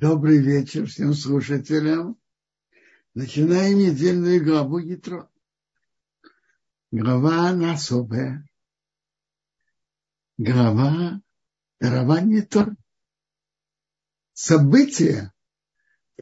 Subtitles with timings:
[0.00, 2.16] Добрый вечер всем слушателям.
[3.14, 5.28] Начинаем недельную главу Ятро.
[6.92, 8.48] Глава она особая.
[10.36, 11.20] Глава
[11.80, 12.76] дарования Тор.
[14.34, 15.32] Событие,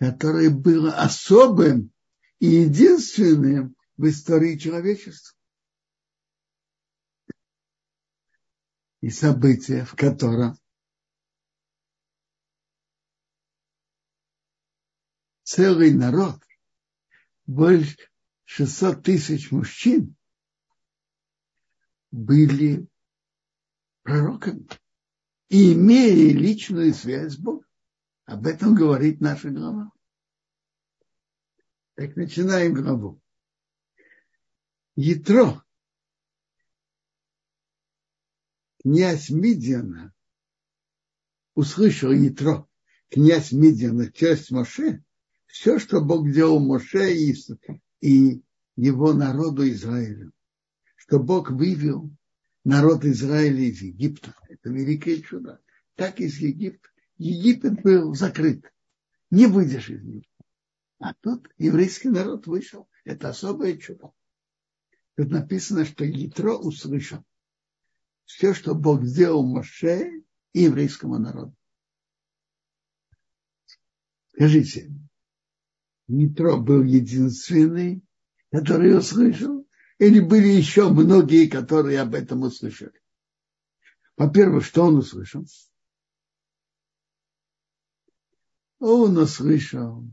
[0.00, 1.92] которое было особым
[2.38, 5.36] и единственным в истории человечества.
[9.02, 10.56] И событие, в котором
[15.46, 16.42] целый народ,
[17.46, 17.96] больше
[18.44, 20.16] 600 тысяч мужчин,
[22.10, 22.88] были
[24.02, 24.66] пророками
[25.48, 27.64] и имели личную связь с Богом.
[28.24, 29.92] Об этом говорит наша глава.
[31.94, 33.20] Так начинаем главу.
[34.96, 35.64] Ятро,
[38.82, 40.12] князь Мидиана,
[41.54, 42.68] услышал Ятро,
[43.10, 45.05] князь Мидиана, часть Моше,
[45.58, 47.34] все, что Бог делал Моше и,
[48.00, 48.42] и
[48.76, 50.32] его народу Израилю.
[50.96, 52.10] Что Бог вывел
[52.62, 54.34] народ Израиля из Египта.
[54.50, 55.62] Это великое чудо.
[55.94, 56.90] Так из Египта.
[57.16, 58.70] Египет был закрыт.
[59.30, 60.22] Не выйдешь из него.
[60.98, 62.86] А тут еврейский народ вышел.
[63.04, 64.12] Это особое чудо.
[65.16, 67.24] Тут написано, что Ятро услышал
[68.26, 70.22] все, что Бог сделал Моше
[70.52, 71.56] и еврейскому народу.
[74.34, 74.92] Скажите,
[76.08, 78.02] Нитро был единственный,
[78.52, 79.66] который услышал,
[79.98, 83.00] или были еще многие, которые об этом услышали?
[84.16, 85.44] Во-первых, что он услышал?
[88.78, 90.04] Он услышал,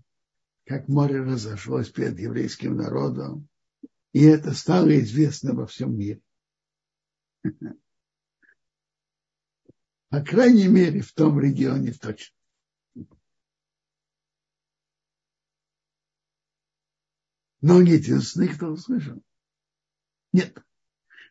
[0.66, 3.48] как море разошлось перед еврейским народом,
[4.14, 6.22] и это стало известно во всем мире.
[10.10, 12.36] По крайней мере, в том регионе точно.
[17.64, 19.24] Но он единственный, кто услышал.
[20.34, 20.62] Нет.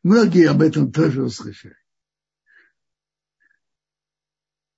[0.03, 1.77] Многие об этом тоже услышали.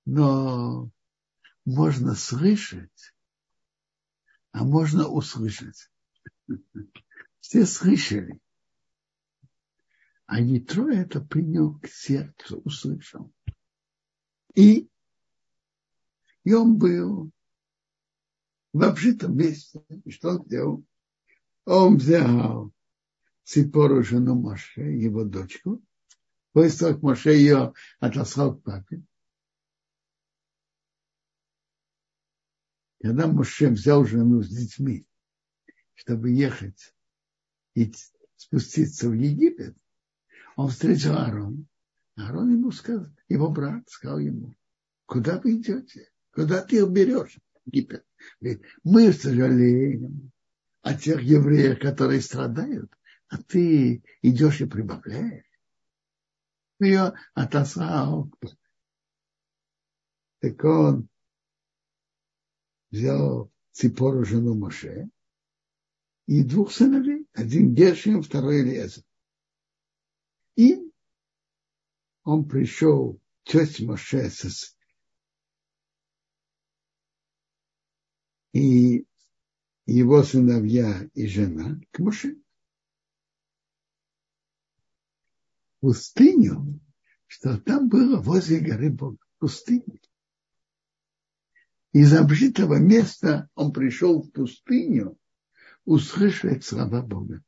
[0.05, 0.91] Но
[1.65, 3.15] можно слышать,
[4.51, 5.93] а можно услышать.
[7.39, 8.41] Все слышали.
[10.27, 13.33] А Ятро это принял к сердцу, услышал.
[14.57, 14.89] И,
[16.43, 17.31] и он был
[18.73, 19.85] в обжитом месте.
[20.05, 20.85] И что он сделал?
[21.65, 22.73] Он взял
[23.45, 25.83] Ципору, жену Моше, его дочку.
[26.53, 29.03] После того, как Моше ее отослал к папе.
[33.03, 35.07] Когда Моше взял жену с детьми,
[35.95, 36.95] чтобы ехать
[37.75, 37.93] и
[38.37, 39.77] спуститься в Египет,
[40.57, 41.67] он встретил Аарон.
[42.17, 44.55] Аарон ему сказал, его брат сказал ему,
[45.07, 46.11] куда вы идете?
[46.31, 47.39] Куда ты их берешь?
[47.67, 48.07] Египет.
[48.85, 50.33] Мы сожалеем,
[50.85, 52.93] о тех евреях, которые страдают,
[53.29, 55.47] а ты идешь и прибавляешь.
[56.79, 58.31] Ее отослал.
[60.41, 61.09] Так он
[62.91, 65.09] взял Ципору, жену Моше,
[66.27, 69.05] и двух сыновей, один Гершин, второй Элиезер.
[70.57, 70.93] И
[72.25, 74.29] он пришел, тесть Моше,
[78.53, 79.07] и
[79.87, 82.37] его сыновья и жена к Моше.
[85.81, 86.81] Пустыню,
[87.27, 90.01] что там было возле горы Бога, пустыня.
[91.93, 95.19] Из обжитого места он пришел в пустыню
[95.85, 97.45] услышать слова Бога.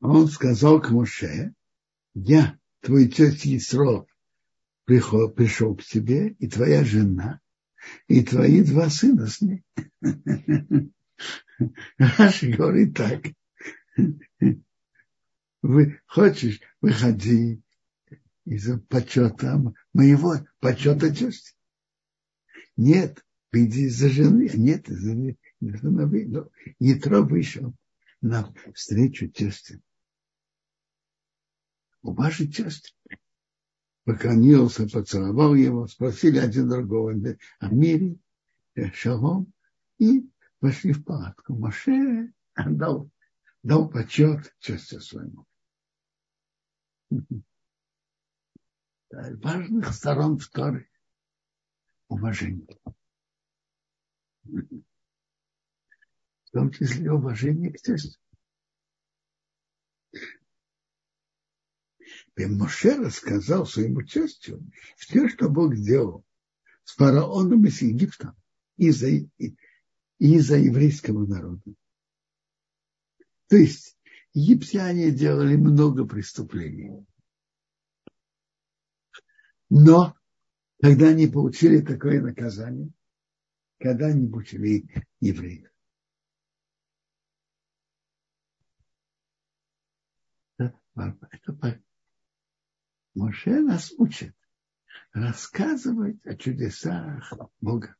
[0.00, 1.54] Он сказал к Моше,
[2.14, 4.06] я твой тесть Исро
[4.84, 7.40] пришел, пришел к тебе, и твоя жена,
[8.08, 9.64] и твои два сына с ней.
[11.98, 13.22] Раши говорит так.
[15.62, 17.62] Вы хочешь, выходи
[18.44, 19.62] из-за почета
[19.92, 21.54] моего почета тести.
[22.76, 25.36] Нет, иди из-за жены, а нет, из-за.
[25.60, 26.50] Но
[26.80, 27.74] Ятро вышел
[28.20, 29.78] на встречу тестя
[32.02, 32.92] у вашей части.
[34.04, 37.14] Поклонился, поцеловал его, спросили один другого
[37.60, 38.16] о мире,
[38.74, 39.52] э, шалом,
[39.98, 40.28] и
[40.60, 41.54] вошли в палатку.
[41.54, 43.08] Моше дал,
[43.62, 45.46] дал почет части своему.
[49.10, 50.86] Важных сторон вторых
[52.08, 52.66] уважение.
[56.44, 58.18] В том числе уважение к тестю.
[62.36, 66.24] И Моше рассказал своему частью все, что Бог сделал
[66.84, 68.34] с фараоном из Египта
[68.76, 69.08] из-за
[70.18, 71.62] из еврейского народа.
[73.48, 73.98] То есть
[74.32, 77.04] египтяне делали много преступлений.
[79.68, 80.14] Но
[80.80, 82.90] когда они получили такое наказание,
[83.78, 84.86] когда они получили
[85.20, 85.70] евреев.
[90.56, 91.82] Это
[93.14, 94.34] Моше нас учит
[95.12, 97.96] рассказывать о чудесах Бога,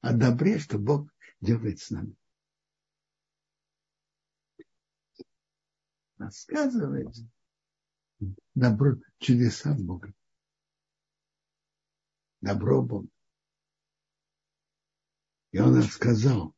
[0.00, 1.08] о добре, что Бог
[1.40, 2.16] делает с нами.
[6.18, 7.16] Рассказывать
[8.54, 10.12] добро, чудеса Бога.
[12.40, 13.08] Добро Бога.
[15.52, 16.54] И он рассказал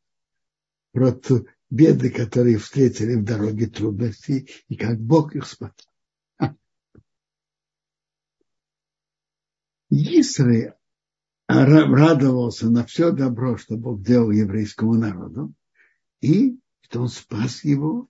[0.92, 1.12] про
[1.70, 5.87] беды, которые встретили в дороге трудности, и как Бог их спас.
[9.90, 10.74] Исраиль
[11.46, 15.54] радовался на все добро, что Бог делал еврейскому народу,
[16.20, 18.08] и что он спас его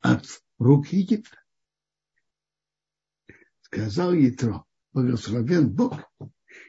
[0.00, 0.26] от
[0.58, 1.38] рук Египта.
[3.62, 6.00] Сказал Ятро, благословен Бог,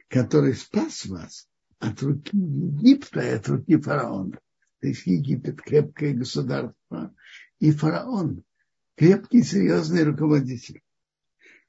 [0.07, 1.49] который спас вас
[1.79, 4.39] от руки Египта и от руки фараона.
[4.79, 7.13] То есть Египет крепкое государство,
[7.59, 8.43] и фараон
[8.95, 10.81] крепкий, серьезный руководитель,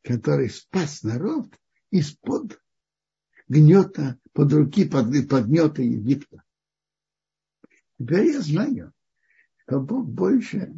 [0.03, 1.49] который спас народ
[1.91, 2.61] из-под
[3.49, 6.43] гнета, под руки, под, под гнета Египта.
[7.99, 8.93] Теперь я знаю,
[9.63, 10.73] что Бог больше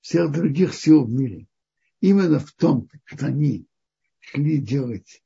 [0.00, 1.46] всех других сил в мире.
[2.00, 3.66] Именно в том, что они
[4.18, 5.22] шли делать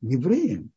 [0.00, 0.72] евреям,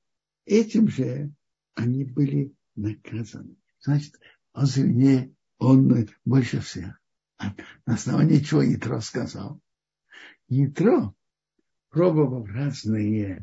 [0.45, 1.31] этим же
[1.75, 3.55] они были наказаны.
[3.79, 4.19] Значит,
[4.53, 6.99] он сильнее, он больше всех.
[7.37, 7.55] А
[7.85, 9.59] на основании чего Ятро сказал?
[10.47, 11.13] Ятро
[11.89, 13.41] пробовал разные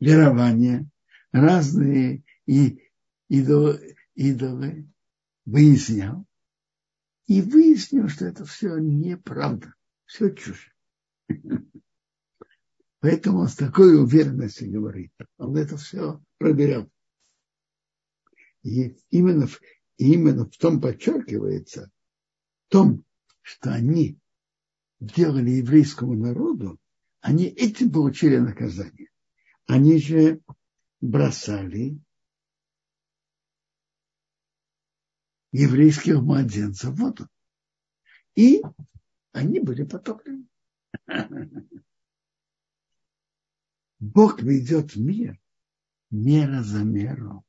[0.00, 0.88] верования,
[1.32, 2.82] разные и,
[3.28, 4.88] идолы, идолы
[5.44, 6.24] выяснял.
[7.26, 9.74] И выяснил, что это все неправда,
[10.04, 10.74] все чушь.
[13.00, 15.12] Поэтому он с такой уверенностью говорит.
[15.38, 16.88] Он это все проверял.
[18.62, 19.48] И именно,
[19.96, 21.90] именно в том подчеркивается,
[22.68, 23.04] в том,
[23.40, 24.18] что они
[25.00, 26.78] делали еврейскому народу,
[27.20, 29.08] они этим получили наказание.
[29.66, 30.40] Они же
[31.02, 32.00] бросали
[35.50, 37.28] еврейских младенцев в воду.
[38.34, 38.62] И
[39.32, 40.46] они были потоплены.
[43.98, 45.38] Бог ведет мир
[46.10, 47.44] мера за меру.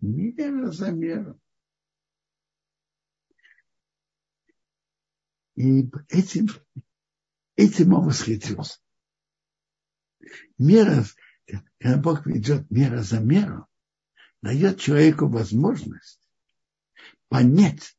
[0.00, 1.38] Мера за меру.
[5.56, 6.46] И этим,
[7.56, 8.80] этим он восхитился.
[10.56, 11.04] Мера
[11.78, 13.66] когда Бог ведет мера за меру,
[14.42, 16.20] дает человеку возможность
[17.28, 17.96] понять,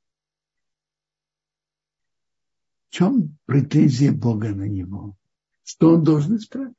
[2.89, 5.17] в чем претензия Бога на него,
[5.63, 6.75] что он должен исправить.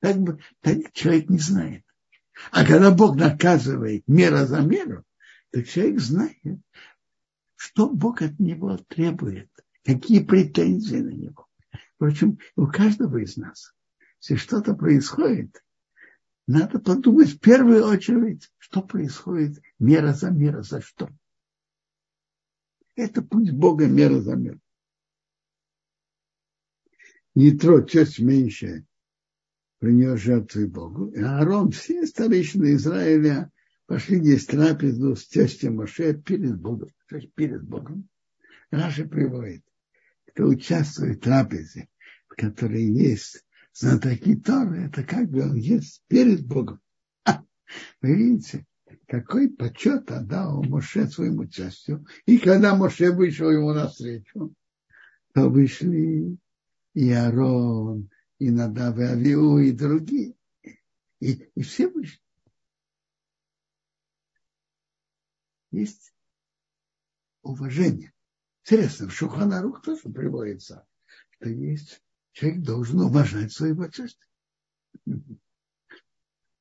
[0.00, 1.84] Так, бы, так человек не знает.
[2.50, 5.04] А когда Бог наказывает мера за меру,
[5.50, 6.60] то человек знает,
[7.56, 9.50] что Бог от него требует,
[9.84, 11.46] какие претензии на него.
[11.96, 13.74] Впрочем, у каждого из нас,
[14.22, 15.62] если что-то происходит,
[16.50, 21.08] надо подумать в первую очередь, что происходит мера за мера, за что.
[22.96, 24.58] Это путь Бога мера за мера.
[27.36, 28.84] Нитро чуть меньше
[29.78, 31.10] принес жертвы Богу.
[31.10, 33.52] И Аарон, все старейшины Израиля
[33.86, 36.90] пошли есть трапезу с тестем Моше перед Богом.
[37.08, 38.08] То есть перед Богом.
[38.72, 39.62] Раша приводит,
[40.26, 41.88] кто участвует в трапезе,
[42.26, 46.80] в которой есть знатоки Торы, это как бы он есть перед Богом.
[48.00, 48.66] Вы видите,
[49.06, 52.06] какой почет отдал Моше своему частью.
[52.26, 54.54] И когда Моше вышел ему навстречу,
[55.32, 56.36] то вышли
[56.94, 60.34] и Аарон, и Надав, и Авиу, и другие.
[61.20, 62.20] И, и все вышли.
[65.70, 66.12] Есть
[67.42, 68.12] уважение.
[68.64, 70.86] Интересно, в Шуханарух тоже приводится,
[71.30, 74.24] что есть человек должен уважать своего части.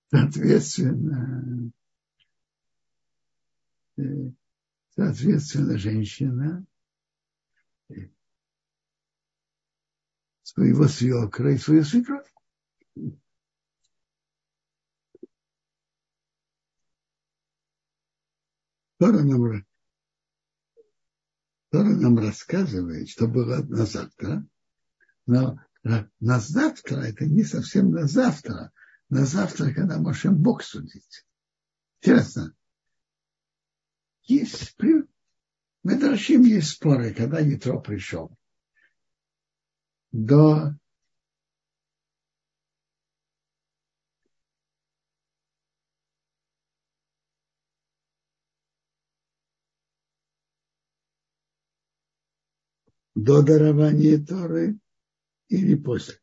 [0.09, 1.71] Соответственно,
[3.97, 4.01] э,
[4.95, 6.65] соответственно, женщина
[7.89, 7.93] э,
[10.41, 12.27] своего свекра и свою свекровь.
[18.97, 19.65] Тора нам,
[21.69, 24.45] Тора нам рассказывает, что было на завтра,
[25.29, 25.59] но
[26.19, 28.71] на завтра, это не совсем на завтра,
[29.09, 31.23] на завтра, когда можем Бог судить.
[32.01, 32.55] Интересно.
[34.23, 35.07] Есть, в
[35.83, 38.35] Медрашим есть споры, когда Ятро пришел.
[40.11, 40.73] До
[53.13, 54.79] до дарования Торы
[55.49, 56.19] или после.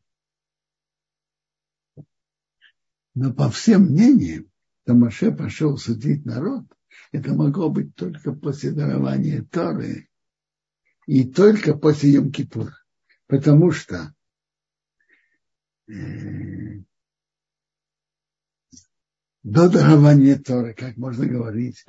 [3.15, 4.51] Но по всем мнениям,
[4.83, 6.65] что Маше пошел судить народ,
[7.13, 10.09] это могло быть только после дарования Торы
[11.07, 12.73] и только после Йом-Кипура.
[13.27, 14.15] Потому что
[15.89, 16.83] э,
[19.43, 21.85] до дарования Торы, как можно говорить,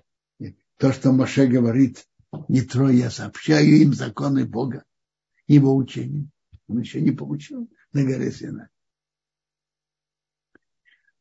[0.78, 2.08] то, что Маше говорит,
[2.48, 4.86] не трое, я сообщаю им законы Бога,
[5.48, 6.30] его учение.
[6.68, 8.70] Он еще не получил на горе Сина.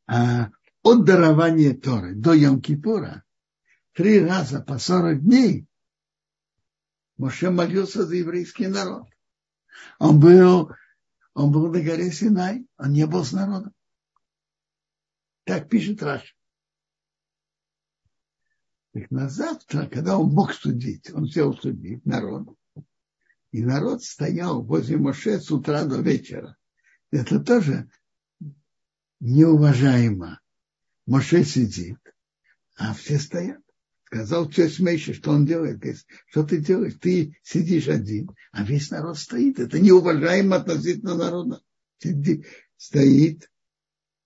[0.06, 0.50] А
[0.82, 3.22] от дарования Торы до Йом-Кипура
[3.92, 5.66] три раза по 40 дней
[7.16, 9.08] Моше молился за еврейский народ.
[9.98, 10.70] Он был,
[11.34, 13.72] он был на горе Синай, он не был с народом.
[15.44, 16.36] Так пишет Раш.
[18.92, 22.48] Так на завтра, когда он мог судить, он сел судить народ.
[23.56, 26.58] И народ стоял возле Моше с утра до вечера.
[27.10, 27.88] Это тоже
[29.18, 30.42] неуважаемо.
[31.06, 31.96] Моше сидит,
[32.76, 33.62] а все стоят.
[34.04, 35.78] Сказал честь Мейши, что он делает.
[35.78, 36.98] Говорит, что ты делаешь?
[37.00, 39.58] Ты сидишь один, а весь народ стоит.
[39.58, 41.62] Это неуважаемо относительно народа.
[41.96, 42.44] Сиди,
[42.76, 43.50] стоит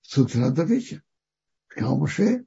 [0.01, 1.05] с утра до вечера.
[1.69, 2.47] Сказал Моше,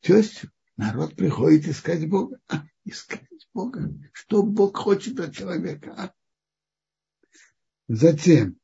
[0.00, 2.38] тестю, народ приходит искать Бога.
[2.46, 3.92] А, искать Бога.
[4.12, 5.92] Что Бог хочет от человека?
[5.98, 6.14] А?
[7.92, 8.56] Затем,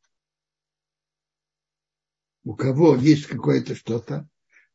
[2.45, 4.29] у кого есть какое-то что-то,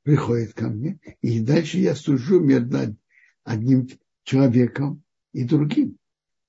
[0.04, 2.98] приходит ко мне, и дальше я сужу между
[3.46, 3.88] одним
[4.24, 5.98] человеком и другим.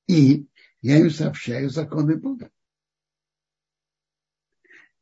[0.09, 0.49] И
[0.81, 2.51] я им сообщаю законы Бога.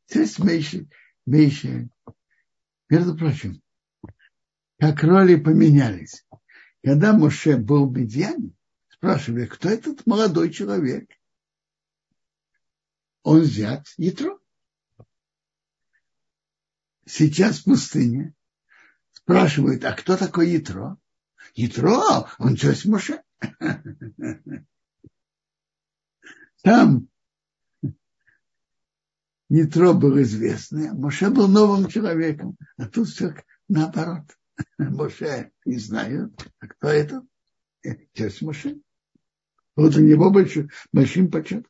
[0.07, 0.87] Здесь меньше,
[1.25, 1.89] меньше.
[2.87, 3.63] Между прочим,
[4.77, 6.23] как роли поменялись.
[6.83, 8.53] Когда Моше был в Медьяне,
[8.89, 11.09] спрашивали, кто этот молодой человек?
[13.23, 14.39] Он взят Ятро.
[17.05, 18.33] Сейчас в пустыне
[19.11, 20.97] спрашивают, а кто такой Ятро?
[21.55, 23.21] Ятро, он часть Моше.
[26.63, 27.07] Там
[29.49, 33.35] Ятро был известный, а Моше был новым человеком, а тут все
[33.67, 34.25] наоборот.
[34.77, 37.25] Моше не знают, а кто это?
[38.13, 38.79] Часть Моше.
[39.75, 41.65] Вот у него большой, большим почетом.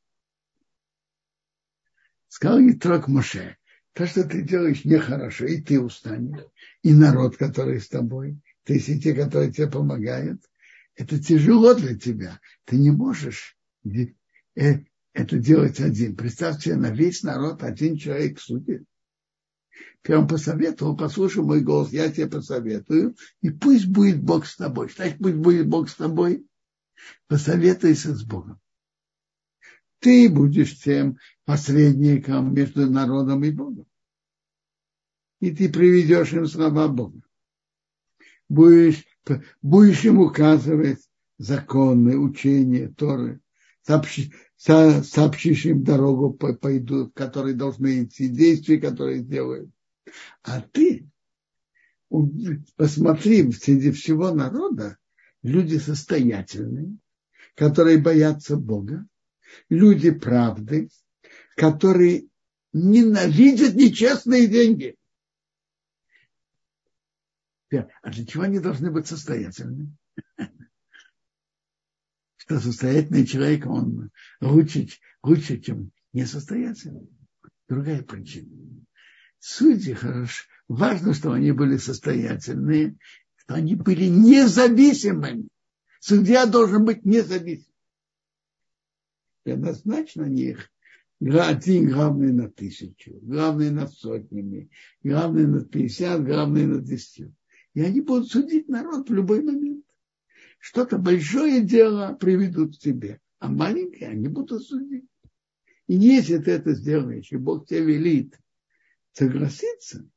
[2.31, 3.57] Сказал Итрок Моше,
[3.91, 6.45] то, что ты делаешь, нехорошо, и ты устанешь,
[6.81, 10.41] и народ, который с тобой, то есть и те, которые тебе помогают,
[10.95, 12.39] это тяжело для тебя.
[12.63, 14.13] Ты не можешь э,
[15.11, 16.15] это делать один.
[16.15, 18.85] Представь себе, на весь народ один человек судит.
[20.07, 24.89] Я вам посоветовал, послушай мой голос, я тебе посоветую, и пусть будет Бог с тобой.
[24.89, 26.47] Значит, пусть будет Бог с тобой,
[27.27, 28.61] посоветуйся с Богом.
[29.99, 31.17] Ты будешь тем
[31.51, 33.85] посредником между народом и Богом.
[35.41, 37.21] И ты приведешь им слова Бога.
[38.47, 39.03] Будешь,
[39.61, 40.99] будешь им указывать
[41.37, 43.41] законы, учения, Торы.
[43.81, 49.69] Сообщи, со, сообщишь им дорогу, по, пойду, в которой должны идти, действия, которые сделают.
[50.43, 51.05] А ты
[52.77, 54.97] посмотри, среди всего народа
[55.43, 56.95] люди состоятельные,
[57.55, 59.05] которые боятся Бога,
[59.67, 60.87] люди правды,
[61.55, 62.27] которые
[62.73, 64.95] ненавидят нечестные деньги.
[68.01, 69.95] А для чего они должны быть состоятельны?
[72.35, 74.87] Что состоятельный человек, он лучше,
[75.23, 77.09] лучше чем несостоятельный.
[77.69, 78.49] Другая причина.
[79.39, 80.43] Судьи хорошо.
[80.67, 82.97] Важно, что они были состоятельные,
[83.37, 85.47] что они были независимыми.
[85.99, 87.71] Судья должен быть независимым
[89.45, 90.71] и однозначно них
[91.21, 94.71] один главный на тысячу, главный над сотнями,
[95.03, 97.31] главный над 50, главный над 10.
[97.75, 99.85] И они будут судить народ в любой момент.
[100.57, 105.05] Что-то большое дело приведут к тебе, а маленькое они будут судить.
[105.87, 108.39] И если ты это сделаешь, и Бог тебе велит
[109.11, 110.09] согласиться,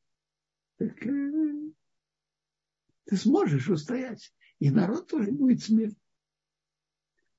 [0.78, 1.70] так э,
[3.04, 4.32] ты сможешь устоять.
[4.58, 5.98] И народ тоже будет смерть.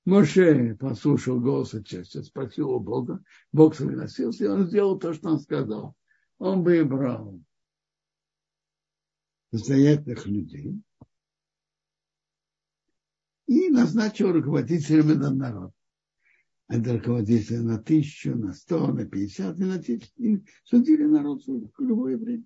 [0.06, 5.40] Моше послушал голоса чести, спросил у Бога, Бог согласился, и он сделал то, что он
[5.40, 5.96] сказал.
[6.38, 7.42] Он выбрал
[9.52, 10.80] состоятельных людей
[13.48, 15.74] и назначил руководителями на народ.
[16.68, 20.12] Это руководители на тысячу, на сто, на пятьдесят, и на тысячу.
[20.18, 22.44] И судили народ в любое время.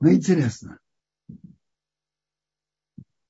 [0.00, 0.78] Но интересно,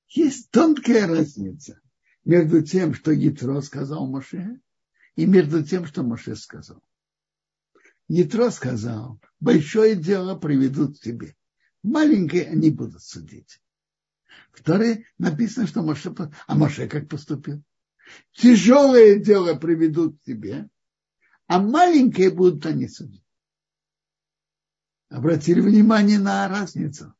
[0.08, 1.80] есть тонкая разница
[2.28, 4.60] между тем, что Ятро сказал Моше,
[5.16, 6.82] и между тем, что Моше сказал.
[8.06, 11.34] Ятро сказал, большое дело приведут к тебе,
[11.82, 13.62] маленькое они будут судить.
[14.52, 16.14] Второе, написано, что Моше,
[16.46, 17.62] а Моше как поступил?
[18.32, 20.68] Тяжелое дело приведут к тебе,
[21.46, 23.24] а маленькие будут они судить.
[25.08, 27.14] Обратили внимание на разницу.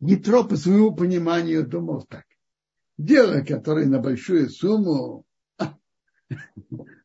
[0.00, 2.24] Нитро по своему пониманию думал так.
[2.96, 5.24] Дело, которое на большую сумму,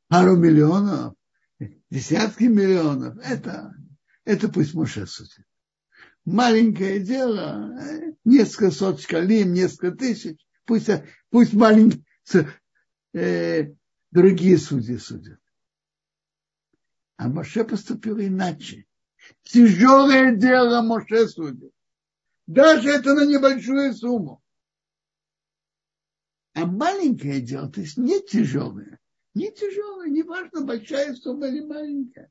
[0.07, 1.15] пару миллионов,
[1.89, 3.73] десятки миллионов, это,
[4.23, 5.45] это пусть Моше судит.
[6.25, 7.73] Маленькое дело,
[8.23, 10.89] несколько сот шкалим, несколько тысяч, пусть,
[11.31, 12.05] пусть маленькие,
[13.13, 13.73] э,
[14.11, 15.39] другие судьи судят.
[17.17, 18.85] А Моше поступил иначе.
[19.43, 21.73] Тяжелое дело Моше судит.
[22.45, 24.38] Даже это на небольшую сумму.
[26.59, 28.99] А маленькое дело, то есть не тяжелое.
[29.33, 32.29] Не тяжелое, не важно, большая сумма или маленькая.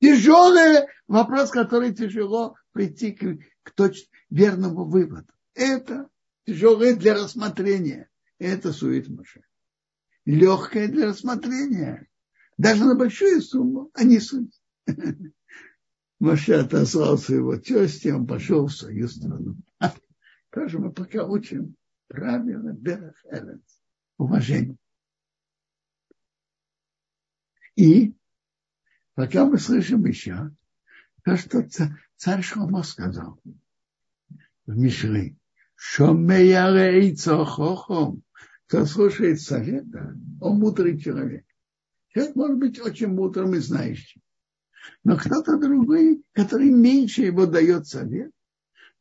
[0.00, 5.32] Тяжелый вопрос, который тяжело прийти к, к точ, верному выводу.
[5.54, 6.08] Это
[6.46, 8.08] тяжелое для рассмотрения.
[8.38, 9.42] Это сует Моше.
[10.24, 12.06] Легкое для рассмотрения.
[12.58, 14.54] Даже на большую сумму они судят.
[16.20, 19.56] Моше отослал своего тести, он пошел в свою страну.
[20.52, 21.74] Тоже мы пока учим
[22.16, 23.80] правила Берах Эрец.
[24.16, 24.76] Уважение.
[27.76, 28.14] И
[29.14, 30.50] пока мы слышим еще
[31.24, 31.68] то, что
[32.16, 33.38] царь Шломо сказал
[34.66, 35.36] в Мишле.
[35.74, 38.22] Шомея рейцо хохом.
[38.66, 41.44] Кто слушает совета, он мудрый человек.
[42.08, 44.22] Человек может быть очень мудрым и знающим.
[45.04, 48.32] Но кто-то другой, который меньше его дает совет,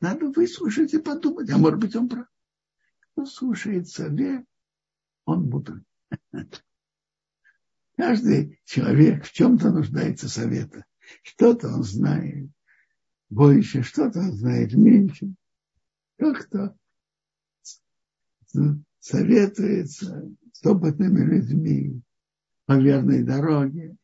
[0.01, 2.27] надо выслушать и подумать, а может быть он прав.
[3.15, 4.45] Кто слушает совет,
[5.23, 5.85] он мудрый.
[7.95, 10.83] Каждый человек в чем-то нуждается совета.
[11.23, 12.49] Что-то он знает
[13.29, 15.33] больше, что-то он знает меньше.
[16.17, 16.77] Кто-то
[18.99, 22.01] советуется с опытными людьми
[22.65, 23.95] по верной дороге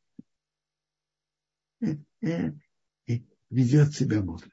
[1.82, 4.50] и ведет себя мудро.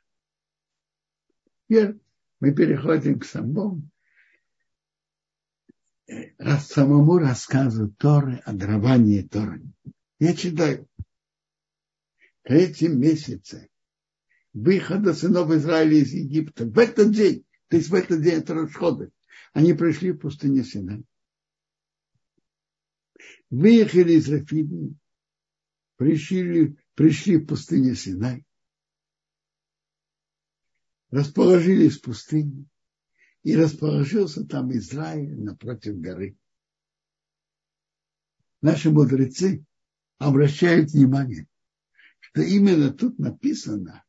[1.69, 2.01] Теперь
[2.41, 3.89] мы переходим к самому,
[6.39, 9.63] раз самому рассказу Торы о даровании Торы.
[10.19, 10.89] Я читаю.
[12.43, 13.69] В третьем месяце
[14.55, 19.11] выхода сынов Израиля из Египта, в этот день, то есть в этот день от расхода,
[19.53, 21.05] они пришли в пустыню Синай.
[23.51, 24.97] Выехали из Рафидии,
[25.97, 28.47] пришли, пришли в пустыню Синай,
[31.11, 32.67] расположились в пустыне,
[33.43, 36.37] и расположился там Израиль напротив горы.
[38.61, 39.65] Наши мудрецы
[40.19, 41.47] обращают внимание,
[42.19, 44.05] что именно тут написано,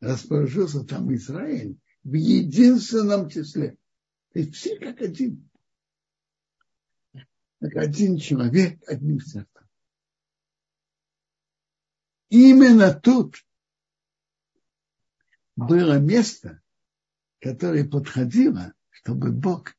[0.00, 3.76] расположился там Израиль в единственном числе.
[4.32, 5.48] То есть все как один.
[7.60, 9.68] Как один человек, одним сердцем.
[12.28, 13.44] Именно тут
[15.56, 16.60] было место,
[17.44, 19.76] которое подходило, чтобы Бог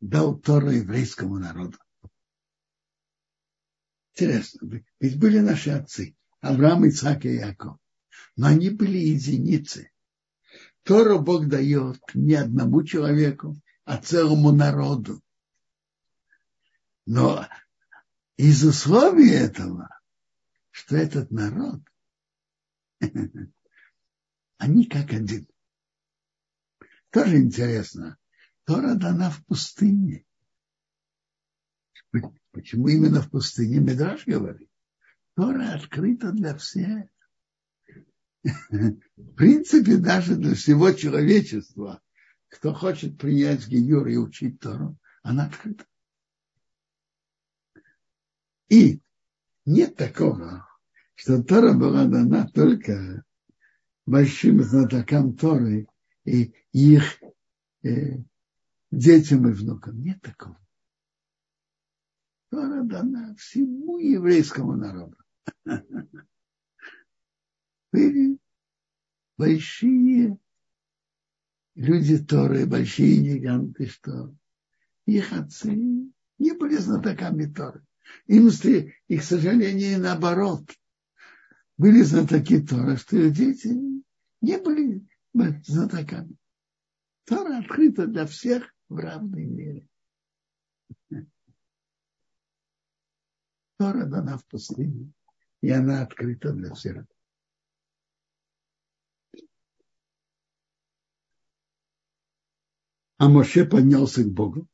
[0.00, 1.78] дал Тору еврейскому народу.
[4.12, 7.78] Интересно, ведь были наши отцы, Авраам, Ицхак и Яков,
[8.34, 9.92] но они были единицы.
[10.82, 15.22] Тору Бог дает не одному человеку, а целому народу.
[17.06, 17.46] Но
[18.36, 19.88] из условий этого,
[20.72, 21.82] что этот народ,
[24.58, 25.48] они как один.
[27.10, 28.18] Тоже интересно.
[28.64, 30.26] Тора дана в пустыне.
[32.52, 34.68] Почему именно в пустыне Медраж говорит?
[35.34, 37.08] Тора открыта для всех.
[38.42, 42.00] В принципе, даже для всего человечества,
[42.48, 45.84] кто хочет принять Гиюр и учить Тору, она открыта.
[48.68, 49.00] И
[49.64, 50.66] нет такого,
[51.18, 53.24] что Тора была дана только
[54.06, 55.88] большим знатокам Торы
[56.24, 57.20] и их
[57.82, 58.18] э,
[58.92, 60.00] детям и внукам.
[60.00, 60.56] Нет такого.
[62.50, 65.16] Тора дана всему еврейскому народу.
[67.92, 68.38] Были
[69.36, 70.38] большие
[71.74, 74.32] люди Торы, большие гиганты, что
[75.04, 75.74] их отцы
[76.38, 77.84] не были знатоками Торы.
[78.26, 80.70] Им, их, к сожалению, наоборот,
[81.78, 83.68] были знатоки Торы, что их дети
[84.40, 85.06] не были
[85.64, 86.36] знатоками.
[87.24, 89.86] Тора открыта для всех в равной мере.
[93.78, 95.12] Тора дана в пустыне,
[95.60, 97.04] и она открыта для всех.
[103.18, 104.66] А Моше поднялся к Богу.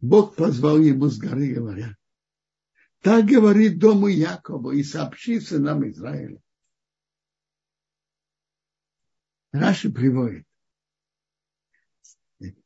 [0.00, 1.96] Бог позвал ему с горы, говоря,
[3.00, 6.40] так говорит дому Якова и сообщи сынам Израиля.
[9.52, 10.44] Раши приводит.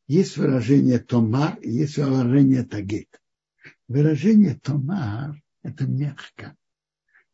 [0.06, 3.20] Есть выражение томар есть выражение тагит.
[3.88, 6.56] Выражение томар– это мягко,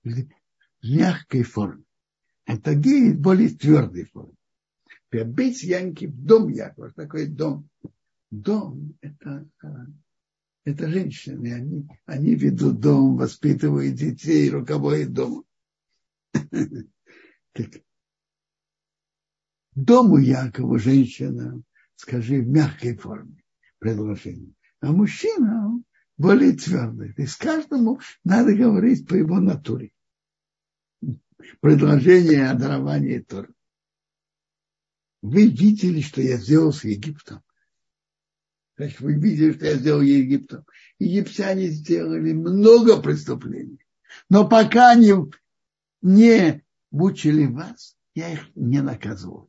[0.05, 0.27] в
[0.83, 1.85] мягкой форме.
[2.45, 4.35] А тагит– более твердой форме.
[5.11, 6.91] Быть Янки в дом Якова.
[6.91, 7.69] Что такое дом?
[8.31, 9.49] Дом– это,
[10.65, 11.55] это женщины.
[11.55, 15.45] Они, они ведут дом, воспитывают детей, руководят домом.
[19.85, 21.63] дому Якова женщина,
[21.97, 23.43] скажи, в мягкой форме
[23.79, 24.55] предложение.
[24.81, 25.83] А мужчина
[26.17, 27.13] более твердый.
[27.15, 29.93] То есть каждому надо говорить по его натуре.
[31.61, 33.55] Предложение о даровании Торы.
[35.23, 37.43] Вы видели, что я сделал с Египтом.
[38.77, 40.65] Значит, вы видели, что я сделал Египтом.
[40.99, 43.85] Египтяне сделали много преступлений.
[44.29, 45.13] Но пока они
[46.03, 49.49] не мучили вас, я их не наказывал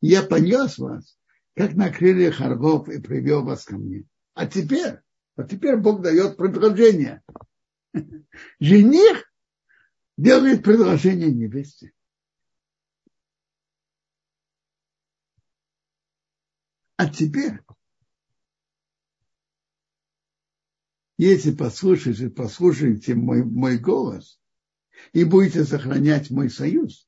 [0.00, 1.18] я понес вас,
[1.54, 4.04] как на крыльях оргов, и привел вас ко мне.
[4.34, 5.00] А теперь,
[5.36, 7.22] а теперь Бог дает предложение.
[8.60, 9.30] Жених
[10.16, 11.92] делает предложение невесте.
[16.98, 17.60] А теперь,
[21.18, 24.40] если послушаете, послушаете мой, мой голос
[25.12, 27.05] и будете сохранять мой союз,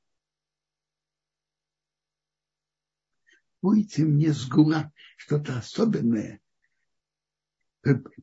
[3.61, 6.41] будете мне сгула что-то особенное,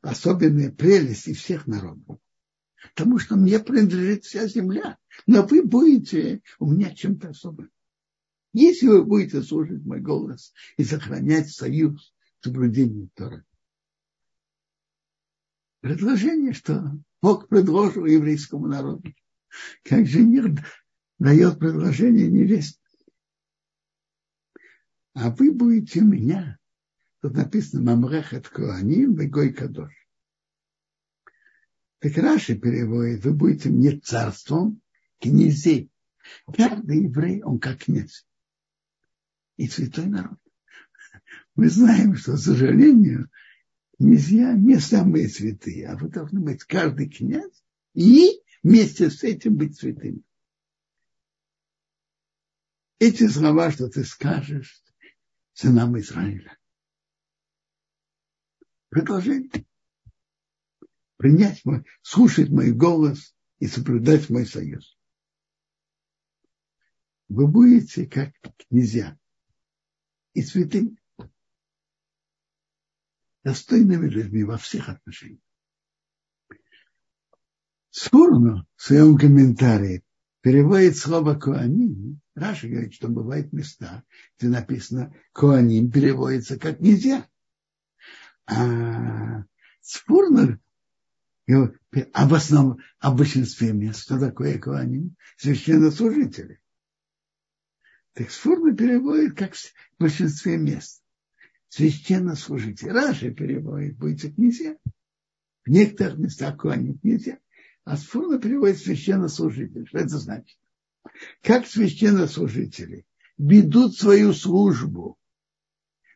[0.03, 2.18] особенная прелесть всех народов.
[2.94, 4.99] Потому что мне принадлежит вся земля.
[5.27, 7.70] Но вы будете у меня чем-то особым.
[8.53, 13.44] Если вы будете слушать мой голос и сохранять союз с соблюдением Тора.
[15.81, 19.14] Предложение, что Бог предложил еврейскому народу.
[19.83, 20.59] Как жених
[21.18, 22.81] дает предложение невесте
[25.16, 26.59] а вы будете меня.
[27.22, 29.94] Тут написано Мамрехет Коаним Бегой Кадош.
[32.00, 34.83] Так Раши переводит, вы будете мне царством
[35.18, 35.90] князей.
[36.55, 38.26] Каждый еврей, он как князь.
[39.57, 40.38] И святой народ.
[41.55, 43.31] Мы знаем, что, к сожалению,
[43.96, 49.79] князья не самые святые, а вы должны быть каждый князь и вместе с этим быть
[49.79, 50.22] святым.
[52.98, 54.83] Эти слова, что ты скажешь,
[55.57, 56.57] сынам Израиля.
[58.90, 59.51] Предложение.
[61.16, 64.99] Принять мой, слушать мой голос и соблюдать мой союз.
[67.29, 68.35] Вы будете как
[68.69, 69.19] князья
[70.35, 70.99] и святыми,
[73.42, 75.40] достойными людьми во всех отношениях.
[77.88, 80.05] Скорно в своем комментарии
[80.42, 84.05] переводит слово «коаним», Раша говорит, что бывают места,
[84.38, 87.27] где написано «коаним» переводится как «нельзя».
[88.46, 89.44] А
[89.81, 90.61] спорно
[91.49, 96.61] об основном, о большинстве мест, что такое коаним, священнослужители.
[98.12, 101.03] Так спорно переводит как в большинстве мест.
[101.68, 102.90] Священнослужитель.
[102.90, 104.77] Раша переводит, будет нельзя.
[105.64, 107.38] В некоторых местах коаним нельзя.
[107.85, 109.87] А спорно переводит священнослужитель.
[109.87, 110.59] Что это значит?
[111.42, 113.07] Как священнослужители
[113.38, 115.19] ведут свою службу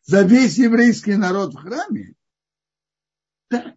[0.02, 2.14] за весь еврейский народ в храме,
[3.48, 3.76] так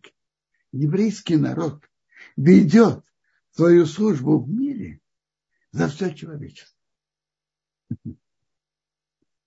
[0.72, 1.84] еврейский народ
[2.36, 3.04] ведет
[3.52, 5.02] свою службу в мире
[5.72, 6.78] за все человечество.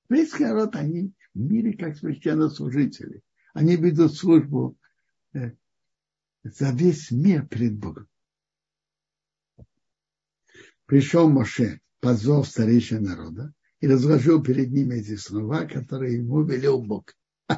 [0.09, 3.23] Еврейский народ, они в мире как священнослужители.
[3.55, 4.77] Они ведут службу
[5.33, 5.53] э,
[6.45, 8.09] за весь мир перед Богом
[10.87, 17.15] пришел Моше, позвал старейшин народа и разложил перед ними эти слова, которые ему велел Бог.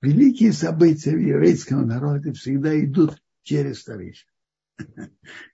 [0.00, 4.28] Великие события в еврейском народе всегда идут через старейшин.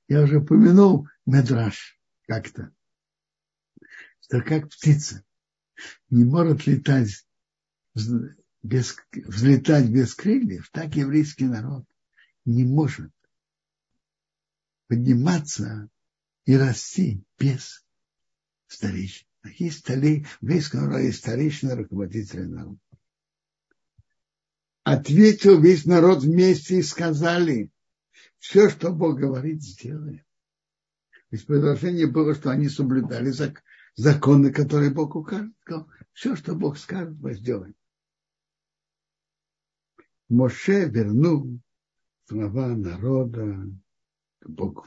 [0.09, 2.73] Я уже упомянул Медраж как-то,
[4.21, 5.25] что как птица
[6.09, 7.27] не может летать
[8.63, 11.85] без, взлетать без крыльев, так еврейский народ
[12.45, 13.13] не может
[14.89, 15.91] подниматься
[16.47, 17.85] и расти без
[18.69, 19.27] старейшин.
[19.59, 22.81] Есть старей, в еврейском народе есть старейшины руководители народа.
[24.83, 27.71] Ответил весь народ вместе и сказали,
[28.39, 30.25] все, что Бог говорит, сделаем.
[31.31, 33.33] Ведь предложение было, что они соблюдали
[33.97, 35.53] законы, которые Бог укажет.
[36.13, 37.75] Все, что Бог скажет, мы сделаем.
[40.29, 41.61] Моше вернул
[42.27, 43.69] слова народа
[44.41, 44.87] к Богу.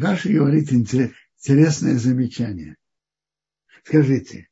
[0.00, 2.76] Раша говорит интересное замечание.
[3.84, 4.48] Скажите,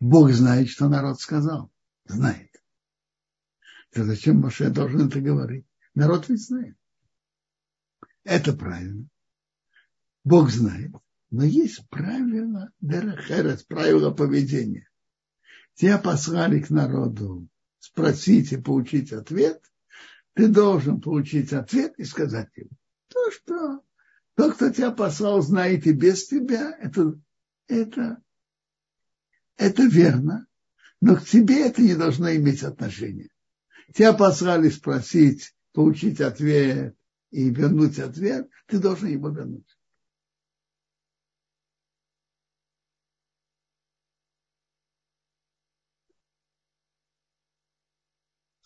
[0.00, 1.72] Бог знает, что народ сказал?
[2.04, 2.50] Знает.
[3.92, 5.64] То зачем Моше должен это говорить?
[5.94, 6.76] Народ ведь знает.
[8.24, 9.08] Это правильно.
[10.24, 10.92] Бог знает.
[11.30, 14.90] Но есть правила Дерахерес, правила поведения.
[15.74, 19.62] Тебя послали к народу спросить и получить ответ.
[20.34, 22.70] Ты должен получить ответ и сказать ему.
[23.08, 23.82] То, что
[24.34, 27.20] тот, кто тебя послал, знает и без тебя, это,
[27.68, 28.22] это,
[29.56, 30.46] это верно.
[31.00, 33.28] Но к тебе это не должно иметь отношения.
[33.92, 36.96] Тебя послали спросить, получить ответ
[37.30, 39.66] и вернуть ответ, ты должен его вернуть.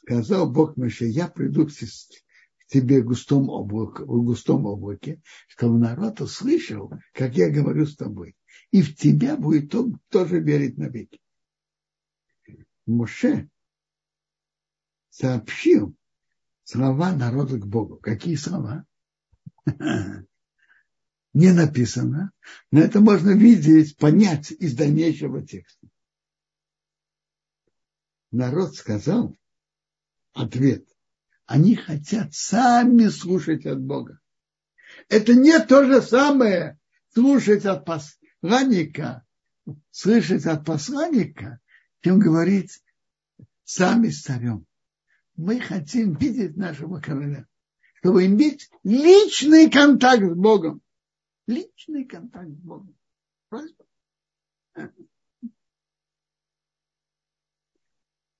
[0.02, 1.72] Сказал Бог Моше, я приду к
[2.66, 8.36] тебе густом облаке, в густом облаке, чтобы народ услышал, как я говорю с тобой.
[8.70, 11.20] И в тебя будет тот, тоже верить навеки.
[12.86, 13.48] Моше
[15.10, 15.94] сообщил
[16.64, 17.96] слова народа к Богу.
[17.96, 18.84] Какие слова?
[21.32, 22.32] Не написано,
[22.70, 25.86] но это можно видеть, понять из дальнейшего текста.
[28.30, 29.36] Народ сказал
[30.32, 30.95] ответ.
[31.46, 34.20] Они хотят сами слушать от Бога.
[35.08, 36.78] Это не то же самое
[37.14, 39.24] слушать от посланника,
[39.90, 41.60] слышать от посланника,
[42.02, 42.82] чем говорить
[43.64, 44.66] сами с царем
[45.36, 47.46] мы хотим видеть нашего короля,
[47.96, 50.80] чтобы иметь личный контакт с Богом.
[51.46, 52.96] Личный контакт с Богом.
[53.48, 53.84] Просьба.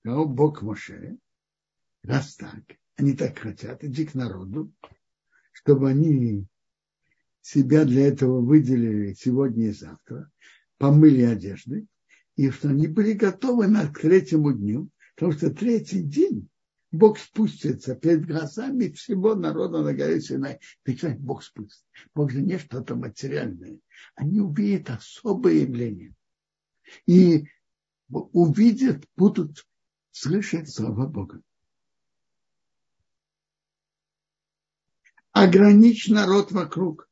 [0.01, 1.19] Сказал Бог Моше,
[2.03, 2.63] раз так,
[2.97, 4.73] они так хотят, иди к народу,
[5.53, 6.47] чтобы они
[7.43, 10.31] себя для этого выделили сегодня и завтра,
[10.79, 11.87] помыли одежды,
[12.37, 16.49] и что они были готовы на к третьему дню, потому что третий день
[16.93, 20.61] Бог спустится перед глазами всего народа на горе Синай.
[20.83, 21.85] Представляете, Бог спустится.
[22.15, 23.79] Бог же не что-то материальное.
[24.15, 26.15] Они увидят особое явление.
[27.07, 27.49] И
[28.09, 29.67] увидят, будут
[30.13, 31.43] слышать слова Бога.
[35.37, 37.09] Ограничь народ вокруг.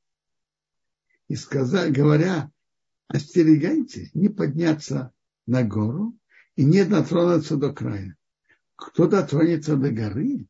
[1.29, 2.51] И сказать, говоря,
[3.09, 5.13] остерегайтесь не подняться
[5.47, 6.17] на гору
[6.57, 8.17] и не дотронуться до края
[8.77, 10.47] кто дотронется до горы,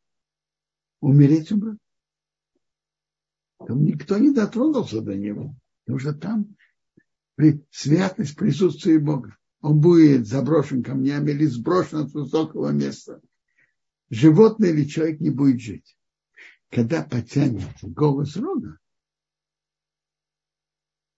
[1.00, 1.78] умереть умрет.
[3.66, 6.56] Там никто не дотронулся до него, потому что там
[7.70, 9.36] святость присутствия Бога.
[9.60, 13.20] Он будет заброшен камнями или сброшен с высокого места.
[14.10, 15.96] Животное или человек не будет жить.
[16.74, 18.80] Когда потянется голос рога,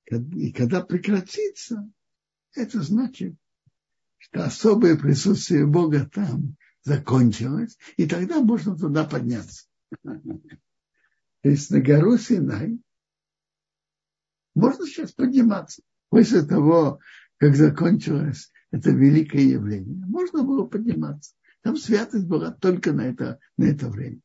[0.04, 1.90] и когда прекратится,
[2.54, 3.34] это значит,
[4.18, 9.66] что особое присутствие Бога там закончилось, и тогда можно туда подняться.
[10.02, 12.78] То есть на гору Синай
[14.54, 15.80] можно сейчас подниматься.
[16.10, 17.00] После того,
[17.38, 21.34] как закончилось это великое явление, можно было подниматься.
[21.62, 24.20] Там святость была только на это, на это время.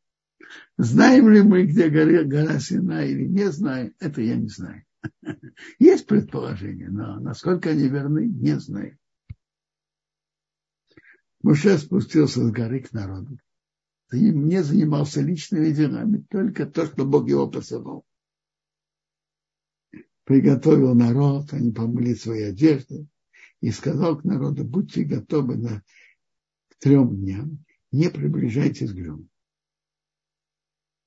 [0.77, 4.83] Знаем ли мы, где гора, гора Сина или не знаем, это я не знаю.
[5.79, 8.97] Есть предположение, но насколько они верны, не знаю.
[11.43, 13.39] Муше спустился с горы к народу.
[14.11, 18.05] И не занимался личными делами, только то, что Бог его посылал.
[20.25, 23.07] Приготовил народ, они помыли свои одежды
[23.61, 25.81] и сказал к народу, будьте готовы на
[26.69, 29.30] к трем дням, не приближайтесь к грому.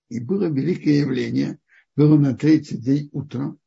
[0.09, 1.59] И было великое явление,
[1.97, 3.59] было на третий день утром,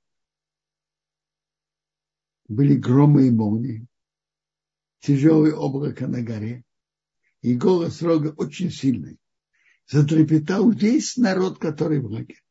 [2.48, 3.88] были громы и молнии,
[5.00, 6.64] тяжелое облако на горе,
[7.42, 9.20] и голос рога очень сильный.
[9.88, 12.42] Затрепетал весь народ, который в лагере.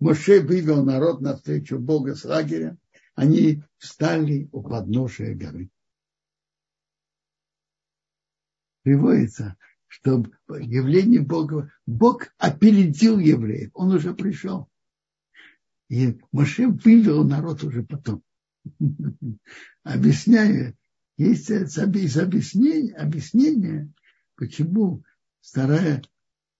[0.00, 2.76] Моше вывел народ навстречу Бога с лагеря.
[3.14, 5.70] Они встали у подножия горы.
[8.82, 9.56] Приводится,
[9.94, 14.68] что явление Бога, Бог опередил евреев, он уже пришел.
[15.88, 18.22] И Моше вывел народ уже потом.
[19.84, 20.74] Объясняя,
[21.16, 21.78] есть из
[22.18, 23.92] объяснения, объяснения,
[24.34, 25.04] почему
[25.40, 26.02] старая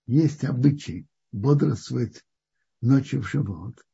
[0.05, 2.23] есть обычай бодрствовать
[2.79, 3.85] ночью в Шавуот.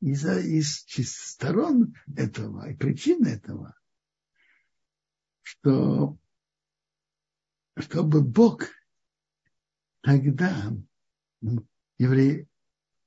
[0.00, 3.76] Из, из сторон этого и причин этого,
[5.42, 6.16] что
[7.80, 8.64] чтобы Бог
[10.02, 10.72] тогда
[11.98, 12.48] евреи,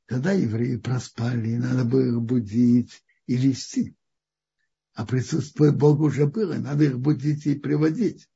[0.06, 3.96] тогда евреи проспали, надо было их будить и вести.
[4.94, 8.30] А присутствие Бога уже было, надо их будить и приводить.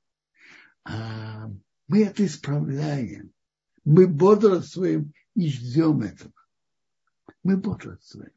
[0.84, 1.50] А
[1.88, 3.32] мы это исправляем.
[3.84, 6.34] Мы бодрствуем и ждем этого.
[7.44, 8.32] Мы бодрствуем.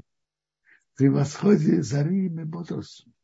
[0.94, 3.14] При восходе зари мы бодрствуем.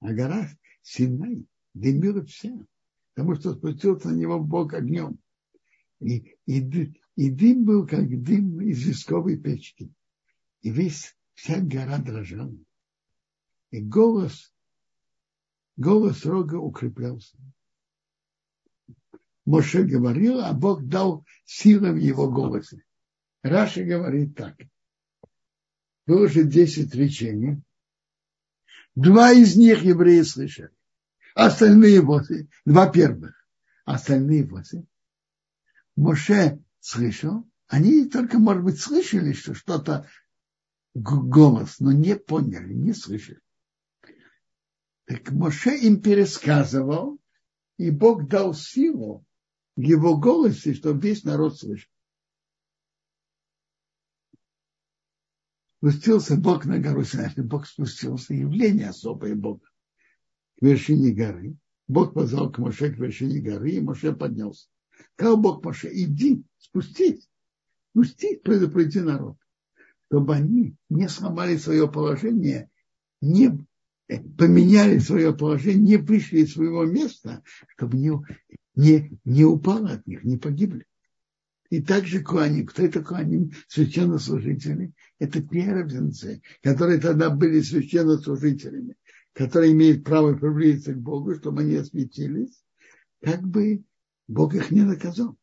[0.00, 0.48] А гора
[0.82, 2.66] Синай дымит все,
[3.14, 5.18] потому что спустился на него Бог огнем.
[6.00, 9.92] И, и, и дым был, как дым из висковой печки.
[10.62, 12.56] И весь, вся гора дрожала.
[13.70, 14.52] И голос,
[15.76, 17.36] голос рога укреплялся.
[19.44, 22.82] Моше говорил, а Бог дал силу в его голосе.
[23.42, 24.56] Раша говорит так.
[26.06, 27.62] Было же десять речений.
[28.94, 30.75] Два из них евреи слышали.
[31.36, 33.34] Остальные восемь, два первых.
[33.84, 34.86] Остальные восемь.
[35.94, 37.46] Моше слышал.
[37.66, 40.08] Они только, может быть, слышали, что что-то
[40.94, 43.38] голос, но не поняли, не слышали.
[45.04, 47.20] Так Моше им пересказывал,
[47.76, 49.26] и Бог дал силу
[49.76, 51.90] его голосе, чтобы весь народ слышал.
[55.80, 59.68] Спустился Бог на гору Синай, Бог спустился, явление особое Бога
[60.58, 61.54] к вершине горы.
[61.88, 64.68] Бог позвал к Моше к вершине горы, и Моше поднялся.
[65.14, 67.28] Сказал Бог Моше, иди, спустись,
[67.90, 69.36] спустись, предупреди народ,
[70.06, 72.70] чтобы они не сломали свое положение,
[73.20, 73.66] не
[74.38, 77.42] поменяли свое положение, не вышли из своего места,
[77.76, 78.12] чтобы не,
[78.74, 80.86] не, не упало от них, не погибли.
[81.68, 82.66] И также Куаним.
[82.66, 83.50] Кто это Куаним?
[83.66, 84.92] Священнослужители.
[85.18, 88.96] Это первенцы, которые тогда были священнослужителями
[89.36, 92.64] которые имеют право приблизиться к Богу, чтобы они осветились,
[93.20, 93.84] как бы
[94.26, 95.36] Бог их не наказал.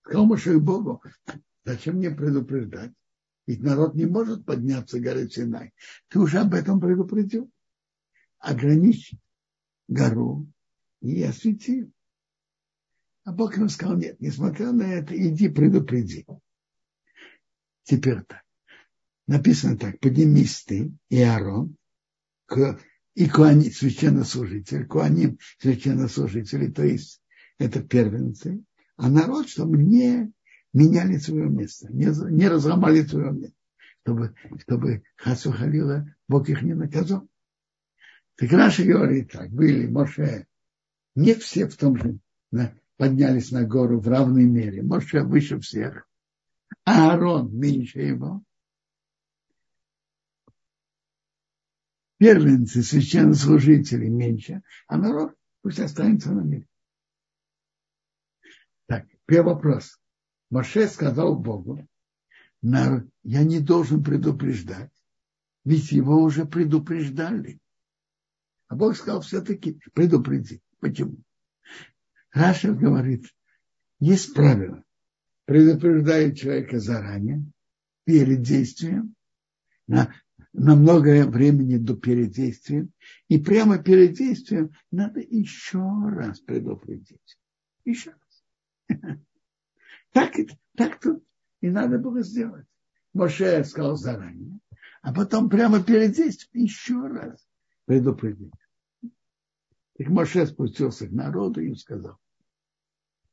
[0.00, 1.02] Сказал Моше Богу,
[1.62, 2.92] зачем мне предупреждать?
[3.46, 5.74] Ведь народ не может подняться горы Синай.
[6.08, 7.50] Ты уже об этом предупредил.
[8.38, 9.12] Ограничь
[9.88, 10.46] гору
[11.02, 11.92] и освети.
[13.24, 16.26] А Бог ему сказал, нет, несмотря на это, иди предупреди.
[17.82, 18.42] Теперь так.
[19.26, 21.76] Написано так, поднимись ты и Аарон
[22.46, 22.80] к
[23.14, 27.20] и куани, священнослужители, куаним священнослужители, то есть
[27.58, 28.62] это первенцы,
[28.96, 30.32] а народ, чтобы не
[30.72, 33.56] меняли свое место, не, не разломали свое место,
[34.02, 37.28] чтобы, чтобы Хасу Халила Бог их не наказал.
[38.36, 40.46] Так Раша говорит так, были Моше,
[41.14, 42.18] не все в том же
[42.50, 44.82] на, поднялись на гору в равной мере.
[44.82, 46.08] Моше выше всех,
[46.84, 48.42] а Аарон меньше его,
[52.22, 56.68] первенцы, священнослужители меньше, а народ пусть останется на мире.
[58.86, 60.00] Так, первый вопрос.
[60.48, 61.84] Моше сказал Богу,
[62.62, 64.92] я не должен предупреждать,
[65.64, 67.58] ведь его уже предупреждали.
[68.68, 70.62] А Бог сказал все-таки предупреди.
[70.78, 71.16] Почему?
[72.30, 73.34] Раша говорит,
[73.98, 74.84] есть правило.
[75.46, 77.44] Предупреждает человека заранее,
[78.04, 79.16] перед действием,
[80.52, 82.92] на многое времени до перед действием.
[83.28, 87.38] И прямо перед действием надо еще раз предупредить.
[87.84, 88.98] Еще раз.
[90.12, 90.34] Так,
[90.76, 91.24] так тут
[91.62, 92.66] и надо было сделать.
[93.14, 94.58] Моше сказал заранее,
[95.00, 97.48] а потом прямо перед действием еще раз
[97.86, 98.52] предупредить.
[99.96, 102.18] Так Моше спустился к народу и сказал,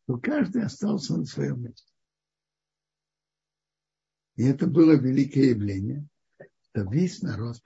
[0.04, 1.92] что каждый остался на своем месте.
[4.38, 6.08] И это было великое явление–
[6.72, 7.62] что весь народ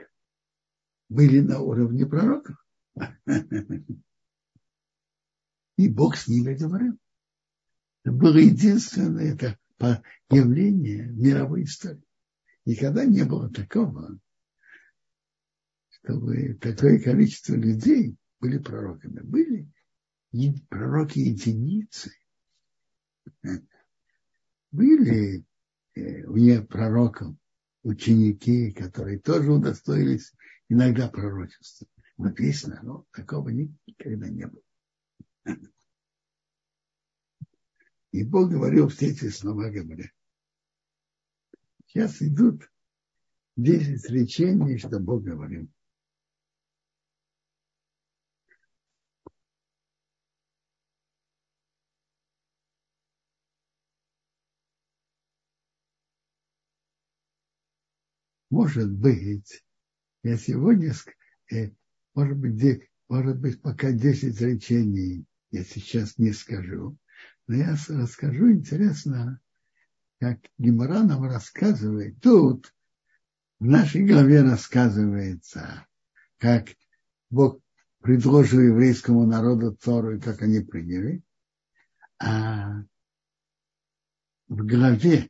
[1.10, 2.56] были на уровне пророков.
[5.78, 6.98] И Бог с ними говорил.
[8.04, 9.60] Это было единственное это
[10.30, 12.04] явление мировой истории.
[12.66, 14.18] никогда не было такого,
[15.90, 19.20] чтобы такое количество людей были пророками.
[19.22, 19.68] Были
[20.70, 22.12] пророки единицы.
[24.72, 25.46] Были
[25.96, 27.36] э, у нее пророков
[27.84, 30.34] ученики, которые тоже удостоились
[30.70, 31.88] иногда пророчества.
[32.18, 34.64] Написано, но такого никогда не было.
[38.12, 40.10] И Бог говорил эти слова, говоря.
[41.86, 42.72] Сейчас идут
[43.56, 45.68] 10 речений, что Бог говорил.
[58.54, 59.64] Может быть,
[60.22, 60.94] я сегодня,
[61.52, 61.72] э,
[62.14, 66.96] может быть, может быть, пока 10 речений я сейчас не скажу,
[67.48, 69.42] но я расскажу, интересно,
[70.20, 72.72] как Гимара нам рассказывает, тут
[73.60, 75.88] в нашей главе рассказывается,
[76.38, 76.68] как
[77.32, 77.60] Бог
[78.04, 81.24] предложил еврейскому народу Тору и как они приняли.
[82.20, 82.84] А
[84.48, 85.28] в главе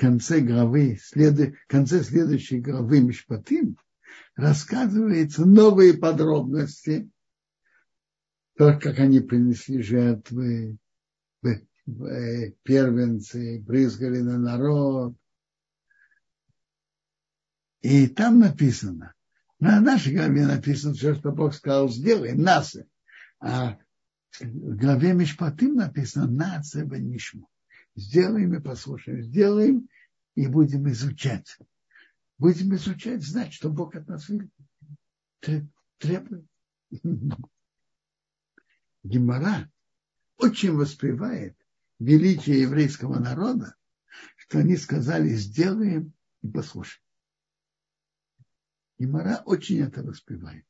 [0.00, 1.38] конце главы, след...
[1.38, 3.76] в конце следующей главы Мишпатим
[4.34, 7.10] рассказывается новые подробности,
[8.56, 10.78] то, как они принесли жертвы,
[12.62, 15.14] первенцы, брызгали на народ.
[17.82, 19.14] И там написано,
[19.58, 22.76] на нашей главе написано все, что Бог сказал, сделай, нас.
[23.38, 23.76] А
[24.40, 27.50] в главе Мишпатим написано, нация нишму
[27.94, 29.88] сделаем и послушаем, сделаем
[30.34, 31.58] и будем изучать.
[32.38, 34.30] Будем изучать, знать, что Бог от нас
[35.98, 36.46] требует.
[39.02, 39.70] Гемора
[40.36, 41.56] очень воспевает
[41.98, 43.76] величие еврейского народа,
[44.36, 46.12] что они сказали, сделаем
[46.42, 47.04] и послушаем.
[48.98, 50.66] Гемора очень это воспевает.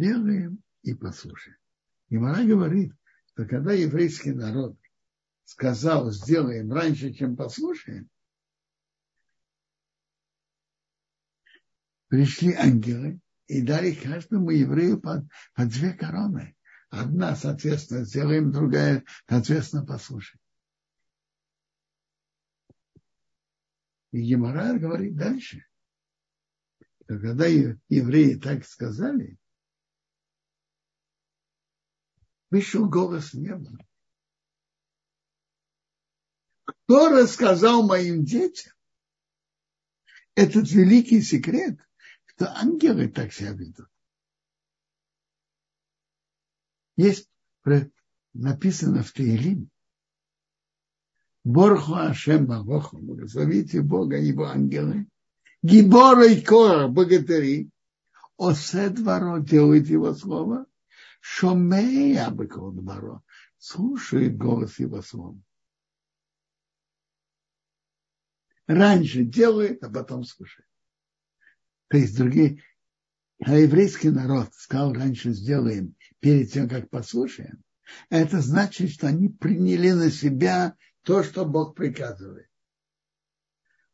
[0.00, 1.58] Сделаем и послушаем.
[2.08, 2.94] Гимара говорит,
[3.26, 4.78] что когда еврейский народ
[5.44, 8.08] сказал, сделаем раньше, чем послушаем,
[12.08, 16.56] пришли ангелы и дали каждому еврею по, по две короны.
[16.88, 20.40] Одна, соответственно, сделаем, другая, соответственно, послушаем.
[24.12, 25.64] И Гемора говорит дальше,
[27.04, 29.39] что когда евреи так сказали,
[32.50, 33.70] вышел голос неба.
[36.64, 38.72] Кто рассказал моим детям
[40.34, 41.78] этот великий секрет,
[42.26, 43.88] что ангелы так себя ведут?
[46.96, 47.28] Есть
[48.32, 49.70] написано в Таилим,
[51.44, 55.06] Борху Ашем Бавоху, благословите Бога и его ангелы,
[55.62, 57.70] Гибора и Кора, богатыри,
[58.36, 60.66] Осе дворо делает его слово,
[61.20, 63.22] Шомея быкон баро.
[63.58, 65.38] Слушает голос его слова.
[68.66, 70.68] Раньше делает, а потом слушает.
[71.88, 72.62] То есть другие,
[73.40, 77.62] а еврейский народ сказал, раньше сделаем, перед тем, как послушаем,
[78.08, 82.48] это значит, что они приняли на себя то, что Бог приказывает.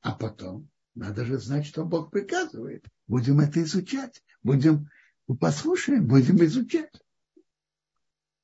[0.01, 2.85] А потом надо же знать, что Бог приказывает.
[3.07, 4.23] Будем это изучать.
[4.43, 4.91] Будем,
[5.41, 6.93] послушаем, будем изучать.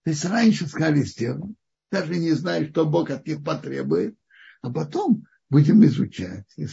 [0.05, 1.57] То есть раньше сказали сделаем,
[1.90, 4.16] даже не зная, что Бог от них потребует,
[4.61, 6.66] а потом будем изучать и,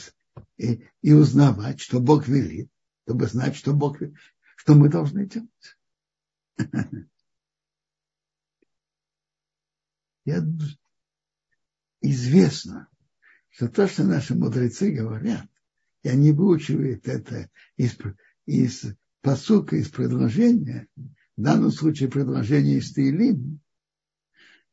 [0.58, 2.70] и, и узнавать, что Бог велит,
[3.04, 3.98] чтобы знать, что Бог,
[4.56, 5.78] что мы должны делать.
[10.26, 10.44] Я,
[12.02, 12.88] известно,
[13.50, 15.48] что то, что наши мудрецы говорят,
[16.04, 17.98] и они выучивают это из,
[18.46, 18.86] из
[19.22, 20.88] посука, из предложения,
[21.40, 23.62] в данном случае предложение из Таилим,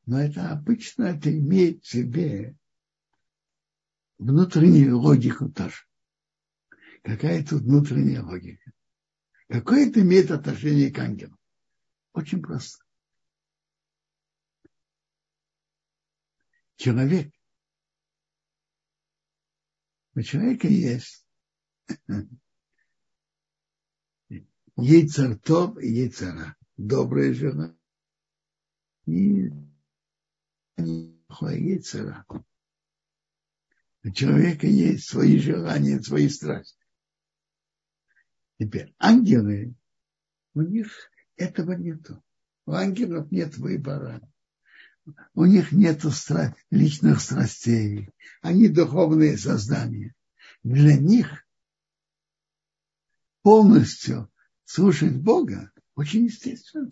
[0.05, 2.57] но это обычно это имеет в себе
[4.19, 5.85] внутреннюю логику тоже.
[7.05, 8.73] Какая тут внутренняя логика?
[9.49, 11.39] Какое это имеет отношение к ангелу?
[12.15, 12.85] Очень просто.
[16.75, 17.33] Человек.
[20.17, 21.25] У человека есть
[24.77, 26.55] Ейцартов и Ейцара.
[26.77, 27.75] Добрая жена.
[29.07, 29.51] И
[30.79, 32.27] Ейцара.
[34.05, 36.79] У человека есть свои желания, свои страсти.
[38.59, 39.75] Теперь ангелы,
[40.55, 42.23] у них этого нету.
[42.67, 44.21] У ангелов нет выбора.
[45.35, 46.55] у них нет стра...
[46.71, 48.11] личных страстей,
[48.43, 50.15] они духовные создания.
[50.63, 51.47] Для них
[53.43, 54.31] полностью
[54.67, 56.91] слушать Бога очень естественно.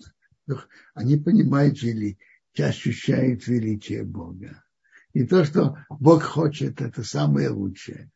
[0.95, 2.19] Они понимают вели,
[2.57, 4.65] ощущают величие Бога.
[5.13, 8.11] И то, что Бог хочет, это самое лучшее.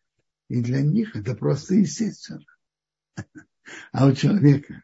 [0.49, 2.45] И для них это просто естественно.
[3.93, 4.83] А у человека,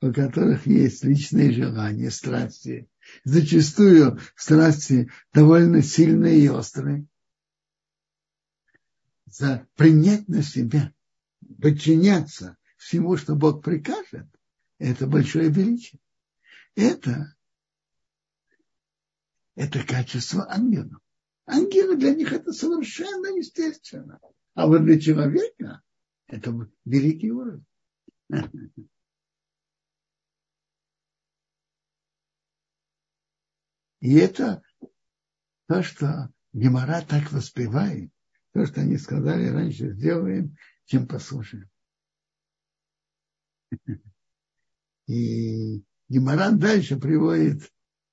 [0.00, 2.88] у которых есть личные желания, страсти,
[3.24, 7.06] зачастую страсти довольно сильные и острые,
[9.26, 10.92] за принять на себя,
[11.60, 14.26] подчиняться всему, что Бог прикажет,
[14.78, 16.00] это большое величие.
[16.74, 17.34] Это,
[19.54, 21.00] это качество ангелов.
[21.46, 24.20] Ангелы для них это совершенно естественно.
[24.54, 25.82] А вот для человека
[26.26, 26.52] это
[26.84, 27.64] великий уровень.
[34.00, 34.62] И это
[35.68, 38.10] то, что Гемора так воспевает,
[38.52, 41.70] то, что они сказали раньше, сделаем, чем послушаем.
[45.06, 47.72] И Геморан дальше приводит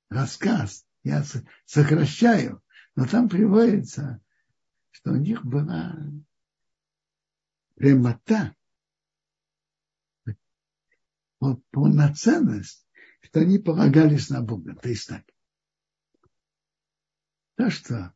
[0.09, 1.23] рассказ, я
[1.65, 2.61] сокращаю,
[2.95, 4.21] но там приводится,
[4.91, 5.95] что у них была
[7.75, 8.55] прямота,
[11.71, 12.85] полноценность,
[13.21, 14.75] что они полагались на Бога.
[14.75, 15.23] То есть так.
[17.55, 18.13] То, что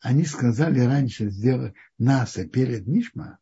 [0.00, 3.38] они сказали раньше сделать Наса перед Мишма,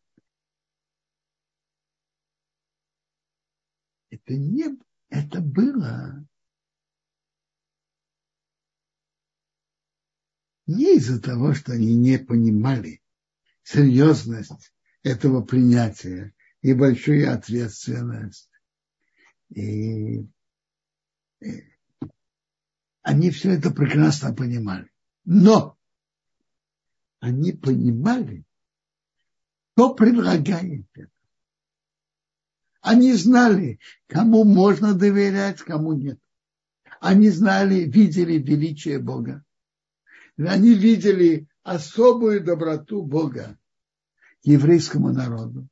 [4.09, 4.77] это не,
[5.09, 6.25] это было
[10.65, 13.01] не из-за того, что они не понимали
[13.63, 18.49] серьезность этого принятия и большую ответственность.
[19.49, 20.19] И,
[21.39, 21.63] и
[23.01, 24.89] они все это прекрасно понимали.
[25.25, 25.77] Но
[27.19, 28.45] они понимали,
[29.73, 31.11] кто предлагает это.
[32.81, 36.19] Они знали, кому можно доверять, кому нет.
[37.01, 39.43] Они знали, видели величие Бога.
[40.37, 43.57] Они видели особую доброту Бога
[44.43, 45.67] еврейскому народу.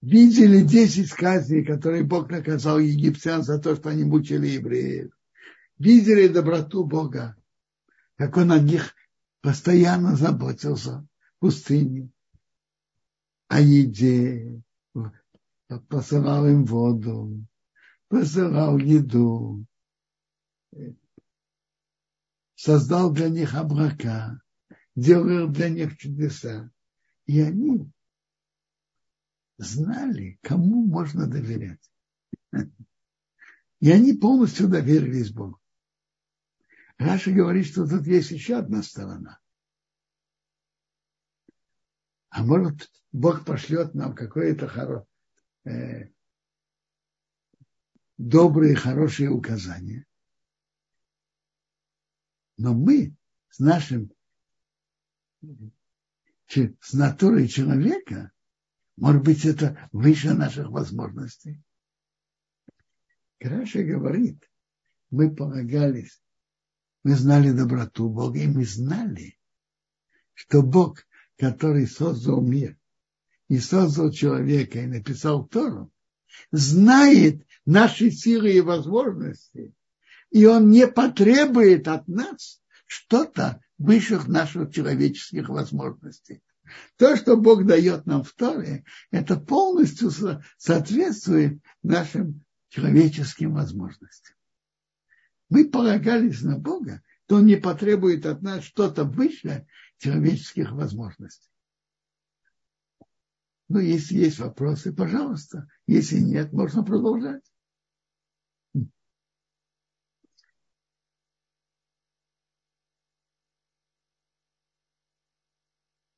[0.00, 5.12] Видели десять казней, которые Бог наказал египтян за то, что они мучили евреев.
[5.78, 7.36] Видели доброту Бога,
[8.16, 8.94] как он о них
[9.42, 12.10] постоянно заботился в пустыне
[13.50, 14.62] о еде,
[15.88, 17.44] посылал им воду,
[18.06, 19.66] посылал еду,
[22.54, 24.40] создал для них облака,
[24.94, 26.70] делал для них чудеса.
[27.26, 27.90] И они
[29.58, 31.90] знали, кому можно доверять.
[33.80, 35.60] И они полностью доверились Богу.
[36.98, 39.40] Раша говорит, что тут есть еще одна сторона.
[42.30, 45.06] А может, Бог пошлет нам какое-то хоро...
[45.64, 46.08] э,
[48.16, 50.06] добрые, хорошие указания.
[52.56, 53.16] Но мы
[53.48, 54.12] с нашим,
[56.46, 58.30] с натурой человека,
[58.96, 61.60] может быть, это выше наших возможностей.
[63.38, 64.48] Краша говорит,
[65.10, 66.22] мы полагались,
[67.02, 69.38] мы знали доброту Бога, и мы знали,
[70.34, 71.06] что Бог
[71.40, 72.76] который создал мир
[73.48, 75.90] и создал человека и написал Тору,
[76.52, 79.72] знает наши силы и возможности,
[80.30, 86.42] и он не потребует от нас что-то высших наших человеческих возможностей.
[86.98, 90.10] То, что Бог дает нам в Торе, это полностью
[90.58, 94.36] соответствует нашим человеческим возможностям.
[95.48, 99.64] Мы полагались на Бога, то Он не потребует от нас что-то выше
[99.98, 101.48] человеческих возможностей.
[103.68, 105.68] Ну, если есть вопросы, пожалуйста.
[105.86, 107.44] Если нет, можно продолжать.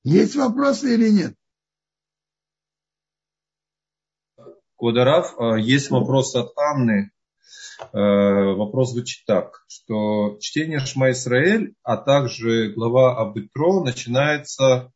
[0.04, 1.36] Есть вопросы или нет?
[4.76, 7.12] Кударав, а, есть вопрос от Анны.
[7.80, 14.92] Э, вопрос звучит так, что чтение Шма Исраэль, а также глава об Итро начинается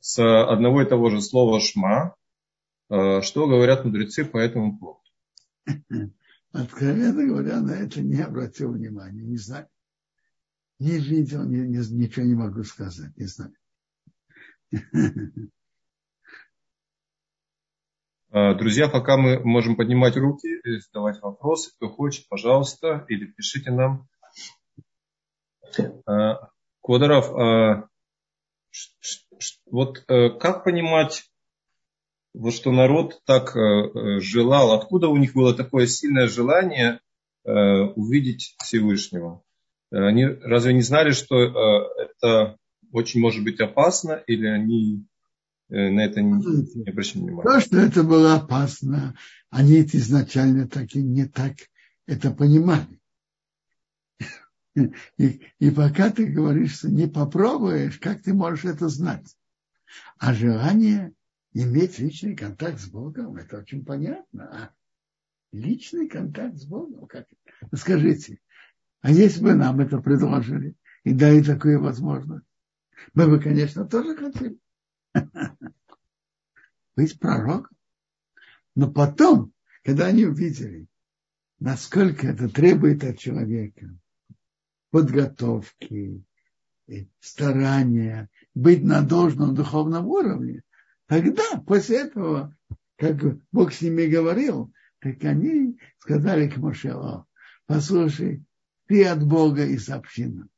[0.00, 2.14] с одного и того же слова Шма.
[2.90, 5.00] Э, что говорят мудрецы по этому поводу?
[6.52, 9.68] Откровенно говоря, на это не обратил внимания, не знаю.
[10.78, 13.54] Не видел, не, не, ничего не могу сказать, не знаю.
[18.58, 24.06] Друзья, пока мы можем поднимать руки задавать вопросы, кто хочет, пожалуйста, или пишите нам.
[26.82, 27.30] Квадаров,
[29.70, 31.24] вот как понимать
[32.36, 37.00] вот что народ так э, э, желал, откуда у них было такое сильное желание
[37.44, 39.42] э, увидеть Всевышнего.
[39.90, 42.58] Они разве не знали, что это
[42.92, 45.06] очень может быть опасно, или они
[45.68, 47.42] на это не, обращали внимания?
[47.42, 49.16] То, что это было опасно,
[49.50, 51.54] они изначально так и не так
[52.06, 53.00] это понимали.
[55.16, 59.34] И, и пока ты говоришь, что не попробуешь, как ты можешь это знать?
[60.18, 61.14] А желание
[61.54, 64.44] иметь личный контакт с Богом, это очень понятно.
[64.44, 64.70] А
[65.52, 67.26] личный контакт с Богом, как
[67.74, 68.38] Скажите,
[69.00, 72.44] а если бы нам это предложили и дали такую возможность,
[73.14, 74.58] мы бы, конечно, тоже хотели
[76.96, 77.76] быть пророком.
[78.74, 79.52] Но потом,
[79.82, 80.86] когда они увидели,
[81.58, 83.88] насколько это требует от человека
[84.90, 86.22] подготовки,
[87.20, 90.62] старания, быть на должном духовном уровне,
[91.06, 92.56] Тогда, после этого,
[92.96, 93.16] как
[93.52, 96.94] Бог с ними говорил, так они сказали к Моше,
[97.66, 98.44] послушай,
[98.86, 100.48] ты от Бога и сообщи нам.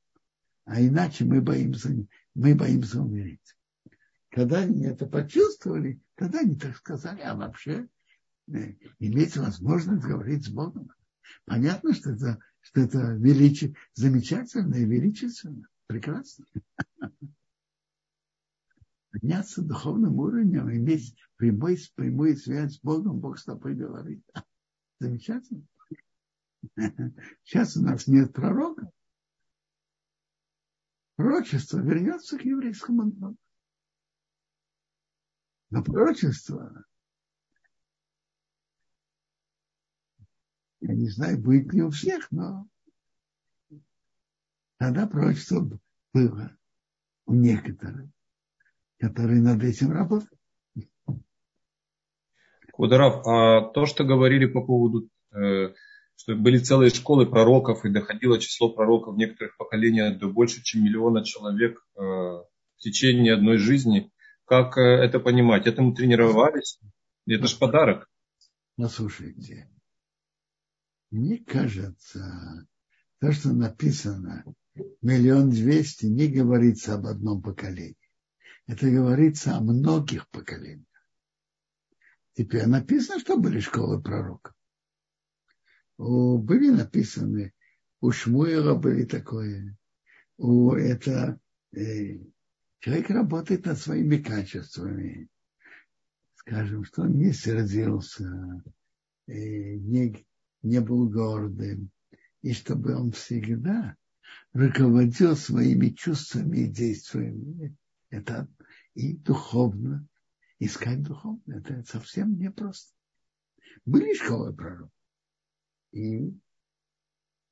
[0.65, 1.91] А иначе мы боимся,
[2.35, 3.57] мы боимся умереть.
[4.31, 7.89] Когда они это почувствовали, тогда они так сказали, а вообще
[8.49, 10.91] э, иметь возможность говорить с Богом.
[11.45, 16.45] Понятно, что это, что это величие, замечательно и величественно, прекрасно
[19.11, 24.23] подняться духовным уровнем, иметь прямой, прямую связь с Богом, Бог с тобой говорит.
[25.01, 25.67] Замечательно.
[27.45, 28.91] Сейчас у нас нет пророка.
[31.17, 33.39] Пророчество вернется к еврейскому народу.
[35.71, 36.85] Но пророчество,
[40.81, 42.67] я не знаю, будет ли у всех, но
[44.79, 45.69] тогда пророчество
[46.13, 46.57] было
[47.27, 48.09] у некоторых
[48.99, 50.33] которые над этим работают.
[52.73, 55.73] Кударав, а то, что говорили по поводу, э,
[56.17, 60.85] что были целые школы пророков и доходило число пророков в некоторых поколениях до больше, чем
[60.85, 62.45] миллиона человек э, в
[62.79, 64.13] течение одной жизни,
[64.49, 65.67] как э, это понимать?
[65.67, 66.81] Этому тренировались?
[67.27, 68.09] Это же подарок.
[68.77, 69.69] Послушайте,
[71.11, 72.67] мне кажется,
[73.21, 74.45] то, что написано
[75.03, 77.97] миллион двести, не говорится об одном поколении.
[78.67, 80.87] Это говорится о многих поколениях.
[82.35, 84.55] Теперь написано, что были школы пророков.
[85.99, 87.53] Были написаны,
[88.01, 89.77] у Шмуэла были такое.
[90.37, 91.41] У это
[91.75, 92.19] э,
[92.81, 95.29] человек работает над своими качествами.
[96.35, 98.63] Скажем, что он не сердился,
[99.27, 100.27] не,
[100.63, 101.91] не был гордым,
[102.43, 103.97] и чтобы он всегда
[104.53, 107.77] руководил своими чувствами и действиями.
[108.11, 108.49] Это
[108.95, 110.07] и духовно,
[110.59, 111.43] искать духовно.
[111.47, 112.95] Это совсем непросто.
[113.85, 114.93] Были школы пророков.
[115.93, 116.33] И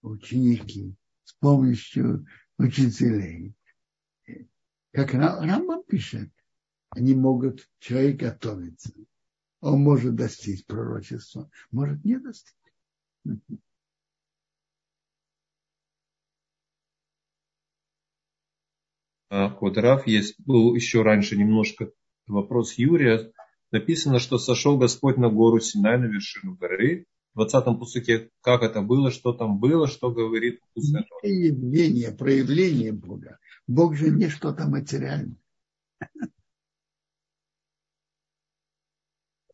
[0.03, 2.27] ученики с помощью
[2.59, 3.55] учителей,
[4.97, 6.31] как Рамбам пишет,
[6.89, 8.95] они могут, человек готовиться.
[9.61, 12.55] Он может достичь пророчества, может не достичь.
[19.29, 21.93] Квадрав есть, был еще раньше немножко
[22.27, 23.31] вопрос Юрия.
[23.73, 27.05] Написано, что сошел Господь на гору Синай, на вершину горы.
[27.35, 30.61] В 20-м пусаке, как это было, что там было, что говорит
[31.23, 33.39] Явление, проявление Бога.
[33.67, 35.37] Бог же не что-то материальное.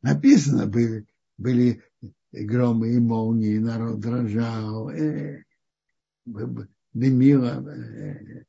[0.03, 1.07] Написано были,
[1.39, 1.83] были
[2.33, 5.45] громы и молнии, народ дрожал, э,
[6.25, 8.45] дымило, э,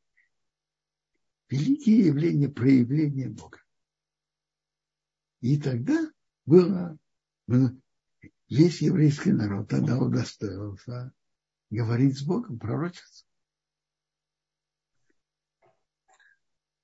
[1.50, 3.60] великие явления, проявления Бога.
[5.42, 6.12] И тогда
[6.46, 6.98] было,
[8.50, 11.14] весь еврейский народ тогда удостоился
[11.70, 13.26] говорить с Богом, пророчиться.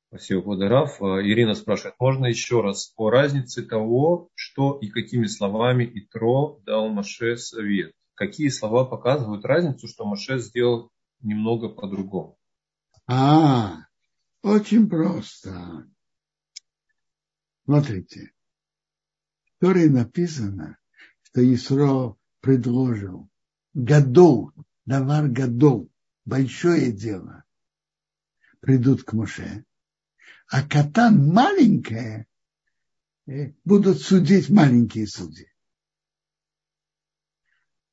[0.10, 1.00] Спасибо, Подарав.
[1.04, 6.90] А, Ирина спрашивает, можно еще раз о разнице того, что и какими словами Итро дал
[6.90, 7.94] Маше совет?
[8.16, 10.92] Какие слова показывают разницу, что Маше сделал
[11.22, 12.40] немного по-другому?
[13.06, 13.86] А,
[14.42, 15.88] очень просто.
[17.66, 18.32] Смотрите.
[19.46, 20.80] В Торе написано,
[21.22, 23.30] что Исро предложил
[23.76, 24.54] Гадол,
[24.86, 25.92] Давар Гадол,
[26.26, 27.44] большое дело,
[28.60, 29.66] придут к Моше,
[30.50, 32.28] а Катан маленькое
[33.64, 35.48] будут судить маленькие судьи.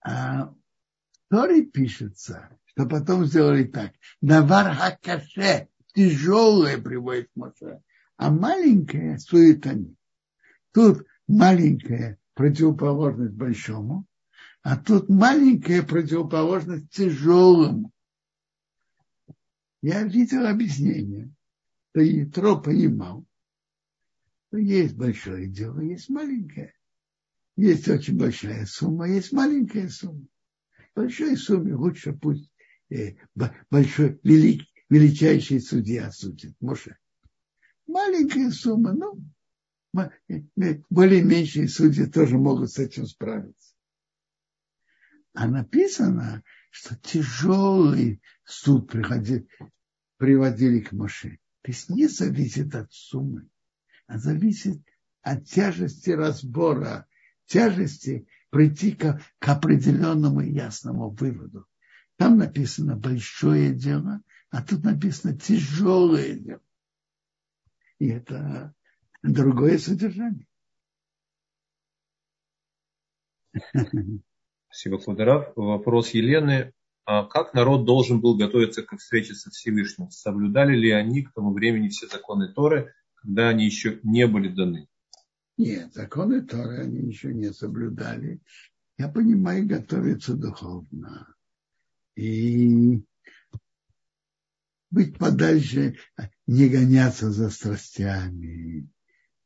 [0.01, 0.55] А в
[1.29, 3.93] Торе пишется, что потом сделали так.
[4.23, 7.83] Навар хакаше, тяжелое приводит Моше,
[8.17, 9.95] а маленькое сует они.
[10.73, 14.07] Тут маленькая противоположность большому,
[14.63, 17.93] а тут маленькая противоположность тяжелому.
[19.83, 21.31] Я видел объяснение,
[21.97, 23.25] что Ятро понимал,
[24.49, 26.75] что есть большое дело, есть маленькое.
[27.57, 30.27] Есть очень большая сумма, есть маленькая сумма.
[30.95, 32.53] Большой сумме лучше пусть
[32.91, 33.15] э,
[33.71, 36.55] большой, велик, величайший судья судит.
[36.61, 36.99] Моше.
[37.87, 39.19] Маленькая сумма, ну,
[40.91, 43.75] более меньшие судьи тоже могут с этим справиться.
[45.33, 49.49] А написано, что тяжелый суд приходил,
[50.19, 51.39] приводили к Моше.
[51.67, 53.49] То есть не зависит от суммы,
[54.07, 54.81] а зависит
[55.21, 57.09] от тяжести разбора,
[57.47, 61.67] тяжести прийти к, к определенному ясному выводу.
[62.15, 66.63] Там написано большое дело, а тут написано тяжелое дело.
[67.99, 68.73] И это
[69.25, 70.47] другое содержание.
[74.69, 75.53] Спасибо, Квадорав.
[75.57, 76.73] Вопрос Елены.
[77.07, 80.11] А как народ должен был готовиться к встрече со Всевышним?
[80.11, 84.89] Соблюдали ли они к тому времени все законы Торы, когда они еще не были даны?
[85.57, 88.41] Нет, законы Торы они еще не соблюдали.
[88.99, 91.33] Я понимаю, готовиться духовно.
[92.17, 93.05] И
[94.91, 95.99] быть подальше,
[96.49, 98.89] не гоняться за страстями,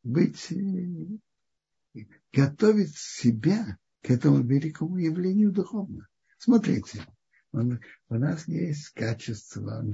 [0.02, 2.00] быть, э,
[2.32, 6.08] готовить себя к этому великому явлению духовно.
[6.38, 7.04] Смотрите,
[7.52, 9.84] он, у нас есть качество,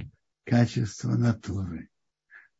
[0.43, 1.89] качество натуры.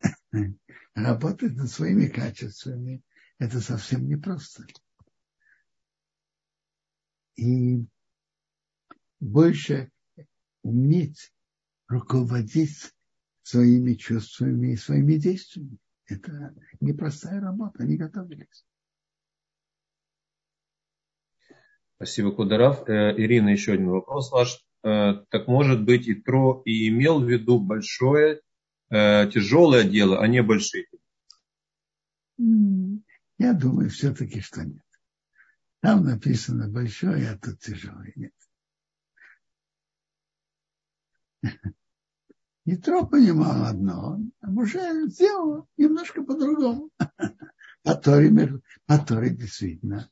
[0.95, 3.03] Работать над своими качествами–
[3.39, 4.65] это совсем непросто.
[7.35, 7.85] И
[9.19, 9.91] больше
[10.63, 11.31] уметь
[11.87, 12.93] руководить
[13.43, 15.77] своими чувствами и своими действиями.
[16.05, 18.65] Это непростая работа, они готовились.
[21.95, 22.87] Спасибо, Кударав.
[22.87, 24.66] Э, Ирина, еще один вопрос ваш.
[24.87, 28.39] Э, так может быть и Тро и имел в виду большое,
[28.89, 30.85] э, тяжелое дело, а не большие?
[32.37, 34.85] Я думаю все-таки, что нет.
[35.81, 38.13] Там написано большое, а тут тяжелое.
[38.15, 38.31] Нет.
[42.63, 46.91] Ятро понимал одно, а уже сделал немножко по-другому.
[47.83, 50.09] По Торе, по Торе действительно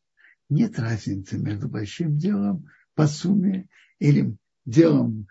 [0.49, 3.69] нет разницы между большим делом по сумме
[3.99, 5.27] или делом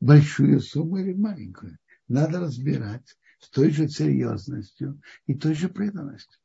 [0.00, 1.78] большую сумму или маленькую.
[2.08, 6.38] Надо разбирать с той же серьезностью и той же преданностью.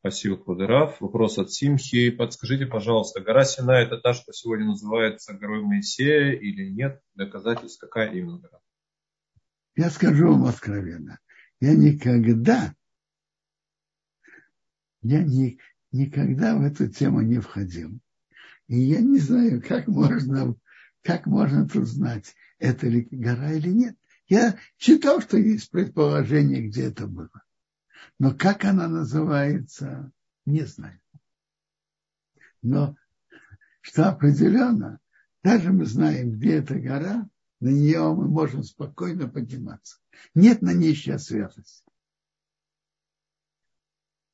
[0.00, 0.98] Спасибо, Квадырав.
[1.00, 2.10] Вопрос от Симхи.
[2.10, 7.02] Подскажите, пожалуйста, гора Сина это та, что сегодня называется горой Моисея или нет?
[7.14, 8.60] Доказательств какая именно гора?
[9.76, 11.18] Я скажу вам откровенно.
[11.60, 12.74] Я никогда,
[15.02, 15.58] я ни,
[15.92, 17.98] никогда в эту тему не входил.
[18.68, 20.54] И я не знаю, как можно,
[21.02, 23.96] как можно тут знать, это ли гора или нет.
[24.28, 27.42] Я читал, что есть предположение, где это было.
[28.18, 30.12] Но как она называется,
[30.46, 31.00] не знаю.
[32.62, 32.96] Но
[33.80, 35.00] что определенно,
[35.42, 37.28] даже мы знаем, где эта гора,
[37.60, 39.98] на нее мы можем спокойно подниматься.
[40.34, 41.89] Нет на ней сейчас святости.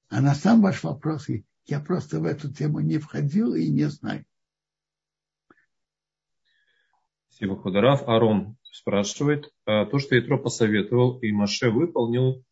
[0.08, 1.28] А на сам ваш вопрос,
[1.64, 4.24] я просто в эту тему не входил и не знаю.
[7.28, 8.08] Спасибо, Хударав.
[8.08, 12.44] Арон спрашивает, «А то, что Ятро посоветовал и Маше выполнил,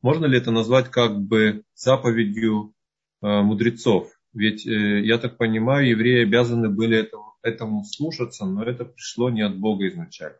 [0.00, 2.74] можно ли это назвать как бы заповедью
[3.20, 4.12] э, мудрецов?
[4.32, 7.10] Ведь, э, я так понимаю, евреи обязаны были
[7.42, 10.38] этому слушаться, но это пришло не от Бога изначально.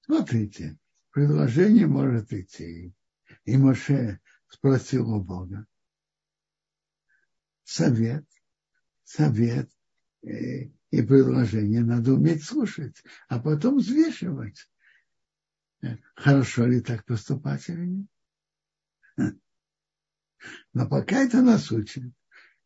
[0.00, 0.78] Смотрите,
[1.12, 2.94] предложение может идти.
[3.44, 5.66] И Моше спросил у Бога.
[7.64, 8.24] Совет,
[9.04, 9.70] совет
[10.22, 14.68] э, и предложение надо уметь слушать, а потом взвешивать
[16.14, 18.06] хорошо ли так поступать или нет.
[20.72, 22.12] Но пока это нас учит,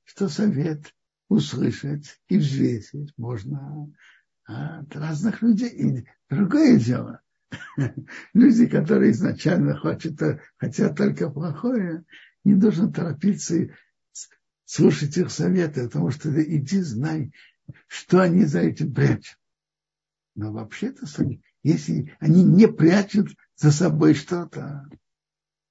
[0.05, 0.95] что совет
[1.29, 3.91] услышать и взвесить можно
[4.45, 5.71] от разных людей.
[5.71, 7.23] И другое дело,
[8.35, 12.05] люди, которые изначально хотят, хотят только плохое,
[12.45, 13.71] не должен торопиться и
[14.65, 17.33] слушать их советы, потому что иди знай,
[17.87, 19.39] что они за этим прячут.
[20.35, 21.07] Но вообще-то
[21.63, 24.87] если они не прячут за собой что-то,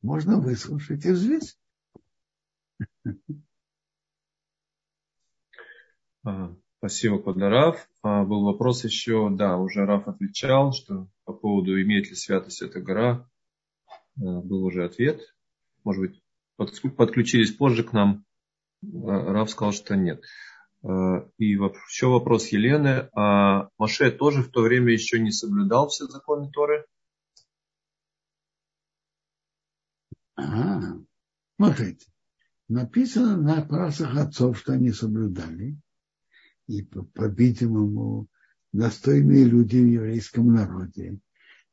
[0.01, 1.57] можно выслушать и взвесить.
[6.77, 7.87] Спасибо, Квадараф.
[8.01, 12.81] А, был вопрос еще, да, уже Раф отвечал, что по поводу имеет ли святость эта
[12.81, 13.29] гора,
[14.17, 15.21] а, был уже ответ.
[15.83, 16.23] Может быть,
[16.95, 18.25] подключились позже к нам.
[18.83, 20.23] А, Раф сказал, что нет.
[20.83, 23.07] И еще вопрос Елены.
[23.15, 26.85] А Маше тоже в то время еще не соблюдал все законы Торы?
[30.33, 31.05] Ага.
[31.57, 32.07] Смотрите,
[32.67, 35.77] написано на прасах отцов, что они соблюдали
[36.65, 38.27] и, по-видимому,
[38.73, 41.19] достойные люди в еврейском народе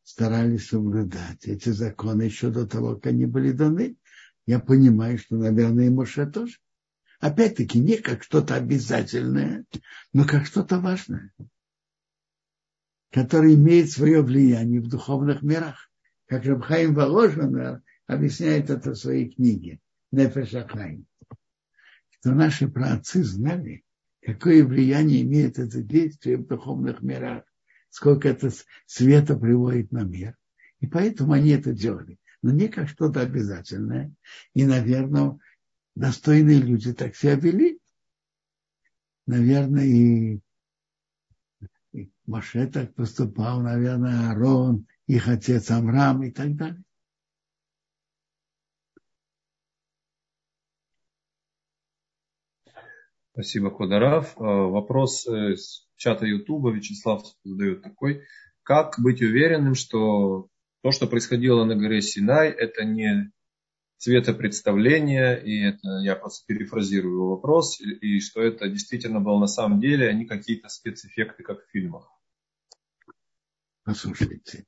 [0.03, 3.97] старались соблюдать эти законы еще до того, как они были даны.
[4.47, 6.57] Я понимаю, что, наверное, и Моше тоже.
[7.21, 9.65] Опять-таки, не как что-то обязательное,
[10.13, 11.33] но как что-то важное,
[13.11, 15.91] которое имеет свое влияние в духовных мирах.
[16.27, 19.81] Как Рабхаим Воложин объясняет это в своей книге
[20.13, 21.07] Нефешахайм.
[22.11, 23.83] Что наши праотцы знали,
[24.23, 27.45] какое влияние имеет это действие в духовных мирах,
[27.91, 28.51] сколько это
[28.87, 30.37] света приводит на мир.
[30.81, 32.19] И поэтому они это делали.
[32.43, 34.13] Но не как что-то обязательное.
[34.55, 35.39] И, наверное,
[35.95, 37.81] достойные люди так себя вели.
[39.27, 40.41] Наверное, и,
[41.93, 46.83] и Маше так поступал, наверное, Аарон, их отец Амрам и так далее.
[53.39, 54.37] Спасибо, Квадараф.
[54.37, 58.25] Э, вопрос из чата Ютуба Вячеслав задает такой.
[58.65, 60.49] Как быть уверенным, что
[60.83, 63.31] то, что происходило на горе Синай, это не
[63.99, 69.81] цветопредставление, и это я просто перефразирую вопрос, и, и что это действительно было на самом
[69.81, 72.11] деле, а не какие-то спецэффекты, как в фильмах.
[73.85, 74.67] Послушайте,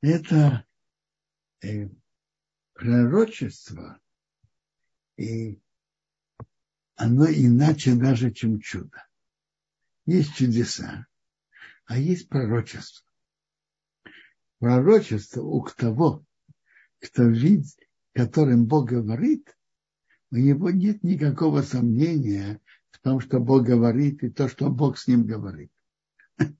[0.00, 0.66] это
[1.62, 1.90] э,
[2.72, 4.00] пророчество
[5.16, 5.60] и
[6.96, 9.06] оно иначе даже, чем чудо.
[10.06, 11.06] Есть чудеса,
[11.84, 13.06] а есть пророчество.
[14.58, 16.24] Пророчество у того,
[17.00, 17.76] кто видит,
[18.14, 19.56] которым Бог говорит,
[20.30, 25.06] у него нет никакого сомнения в том, что Бог говорит, и то, что Бог с
[25.06, 25.70] ним говорит.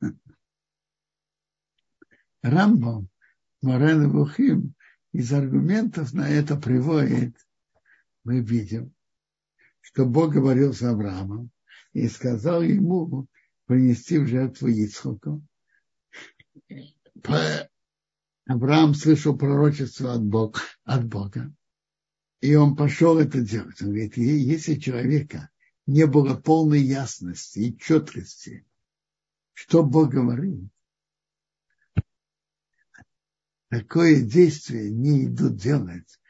[2.43, 3.09] Рамбом,
[3.63, 4.75] Морен Бухим,
[5.13, 7.35] из аргументов на это приводит,
[8.23, 8.96] мы видим,
[9.87, 11.51] что Бог говорил с Авраамом
[11.93, 13.29] и сказал ему
[13.67, 15.47] принести в жертву Ицхоку.
[18.47, 21.55] Авраам слышал пророчество от Бога, от Бога.
[22.41, 23.81] И он пошел это делать.
[23.81, 25.51] Он говорит, если человека
[25.87, 28.67] не было полной ясности и четкости,
[29.53, 30.69] что Бог говорит,
[33.69, 36.21] такое действие не идут делать,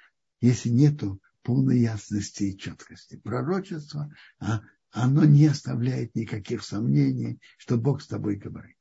[0.42, 3.16] если нету полной ясности и четкости.
[3.16, 8.76] Пророчество, а оно не оставляет никаких сомнений, что Бог с тобой говорит.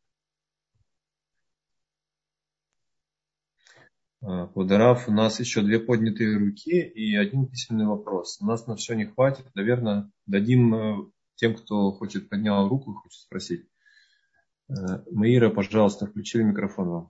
[4.54, 8.42] Кударав, у нас еще две поднятые руки и один письменный вопрос.
[8.42, 9.46] У нас на все не хватит.
[9.54, 10.96] Наверное, дадим э,
[11.36, 13.70] тем, кто хочет поднял руку хочет спросить.
[14.68, 14.74] Э,
[15.12, 17.10] Маира, пожалуйста, включили микрофон вам.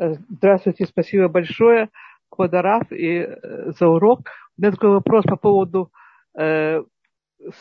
[0.00, 1.90] Здравствуйте, спасибо большое,
[2.30, 4.20] Квадараф, и э, за урок.
[4.56, 5.92] У меня такой вопрос по поводу
[6.38, 6.82] э,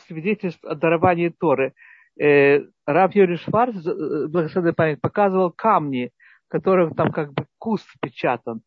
[0.08, 1.74] свидетельств о даровании Торы.
[2.18, 6.12] Э, Раб Юрий Шварц, э, благословенная память, показывал камни,
[6.48, 8.62] в которых там как бы куст впечатан.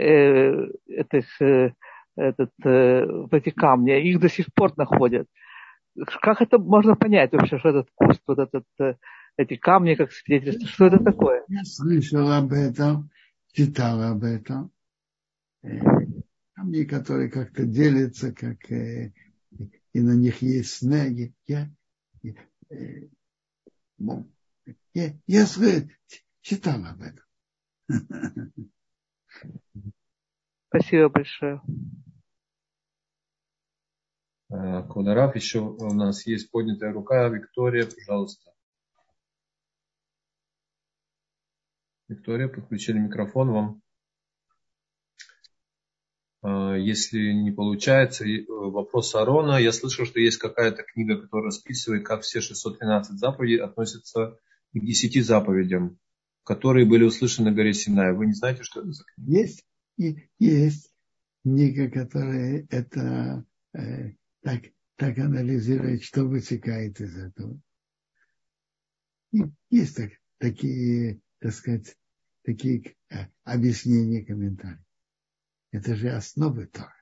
[0.00, 1.72] Э, это, э,
[2.16, 3.92] этот, э, в эти камни.
[4.08, 5.26] Их до сих пор находят.
[6.22, 8.94] Как это можно понять вообще, что этот куст, вот этот, э,
[9.36, 10.66] эти камни как свидетельство?
[10.66, 11.44] Что это такое?
[11.48, 13.10] Я слышал об этом
[13.58, 14.70] читал об этом.
[15.62, 15.80] Э,
[16.54, 19.12] камни, которые как-то делятся, как э,
[19.92, 21.34] и на них есть снеги.
[21.48, 21.68] Я,
[22.22, 22.34] я,
[22.70, 23.08] э,
[24.94, 25.46] я, я
[26.40, 27.24] читал об этом.
[30.68, 31.60] Спасибо большое.
[34.48, 37.26] Квадарав, еще у нас есть поднятая рука.
[37.28, 38.52] Виктория, пожалуйста.
[42.08, 43.82] Виктория, подключили микрофон вам.
[46.42, 49.58] А, если не получается, вопрос Арона.
[49.58, 54.38] Я слышал, что есть какая-то книга, которая расписывает, как все 613 заповедей относятся
[54.72, 55.98] к 10 заповедям,
[56.44, 58.12] которые были услышаны на горе Синай.
[58.12, 59.38] Вы не знаете, что это за книга?
[59.38, 59.64] Есть,
[60.38, 60.92] есть
[61.42, 63.44] книга, которая это
[63.74, 64.62] э, так,
[64.96, 67.60] так анализирует, что вытекает из этого.
[69.70, 71.96] есть так, такие, так сказать,
[72.42, 74.84] такие э, объяснения, комментарии.
[75.70, 76.96] Это же основы Тора.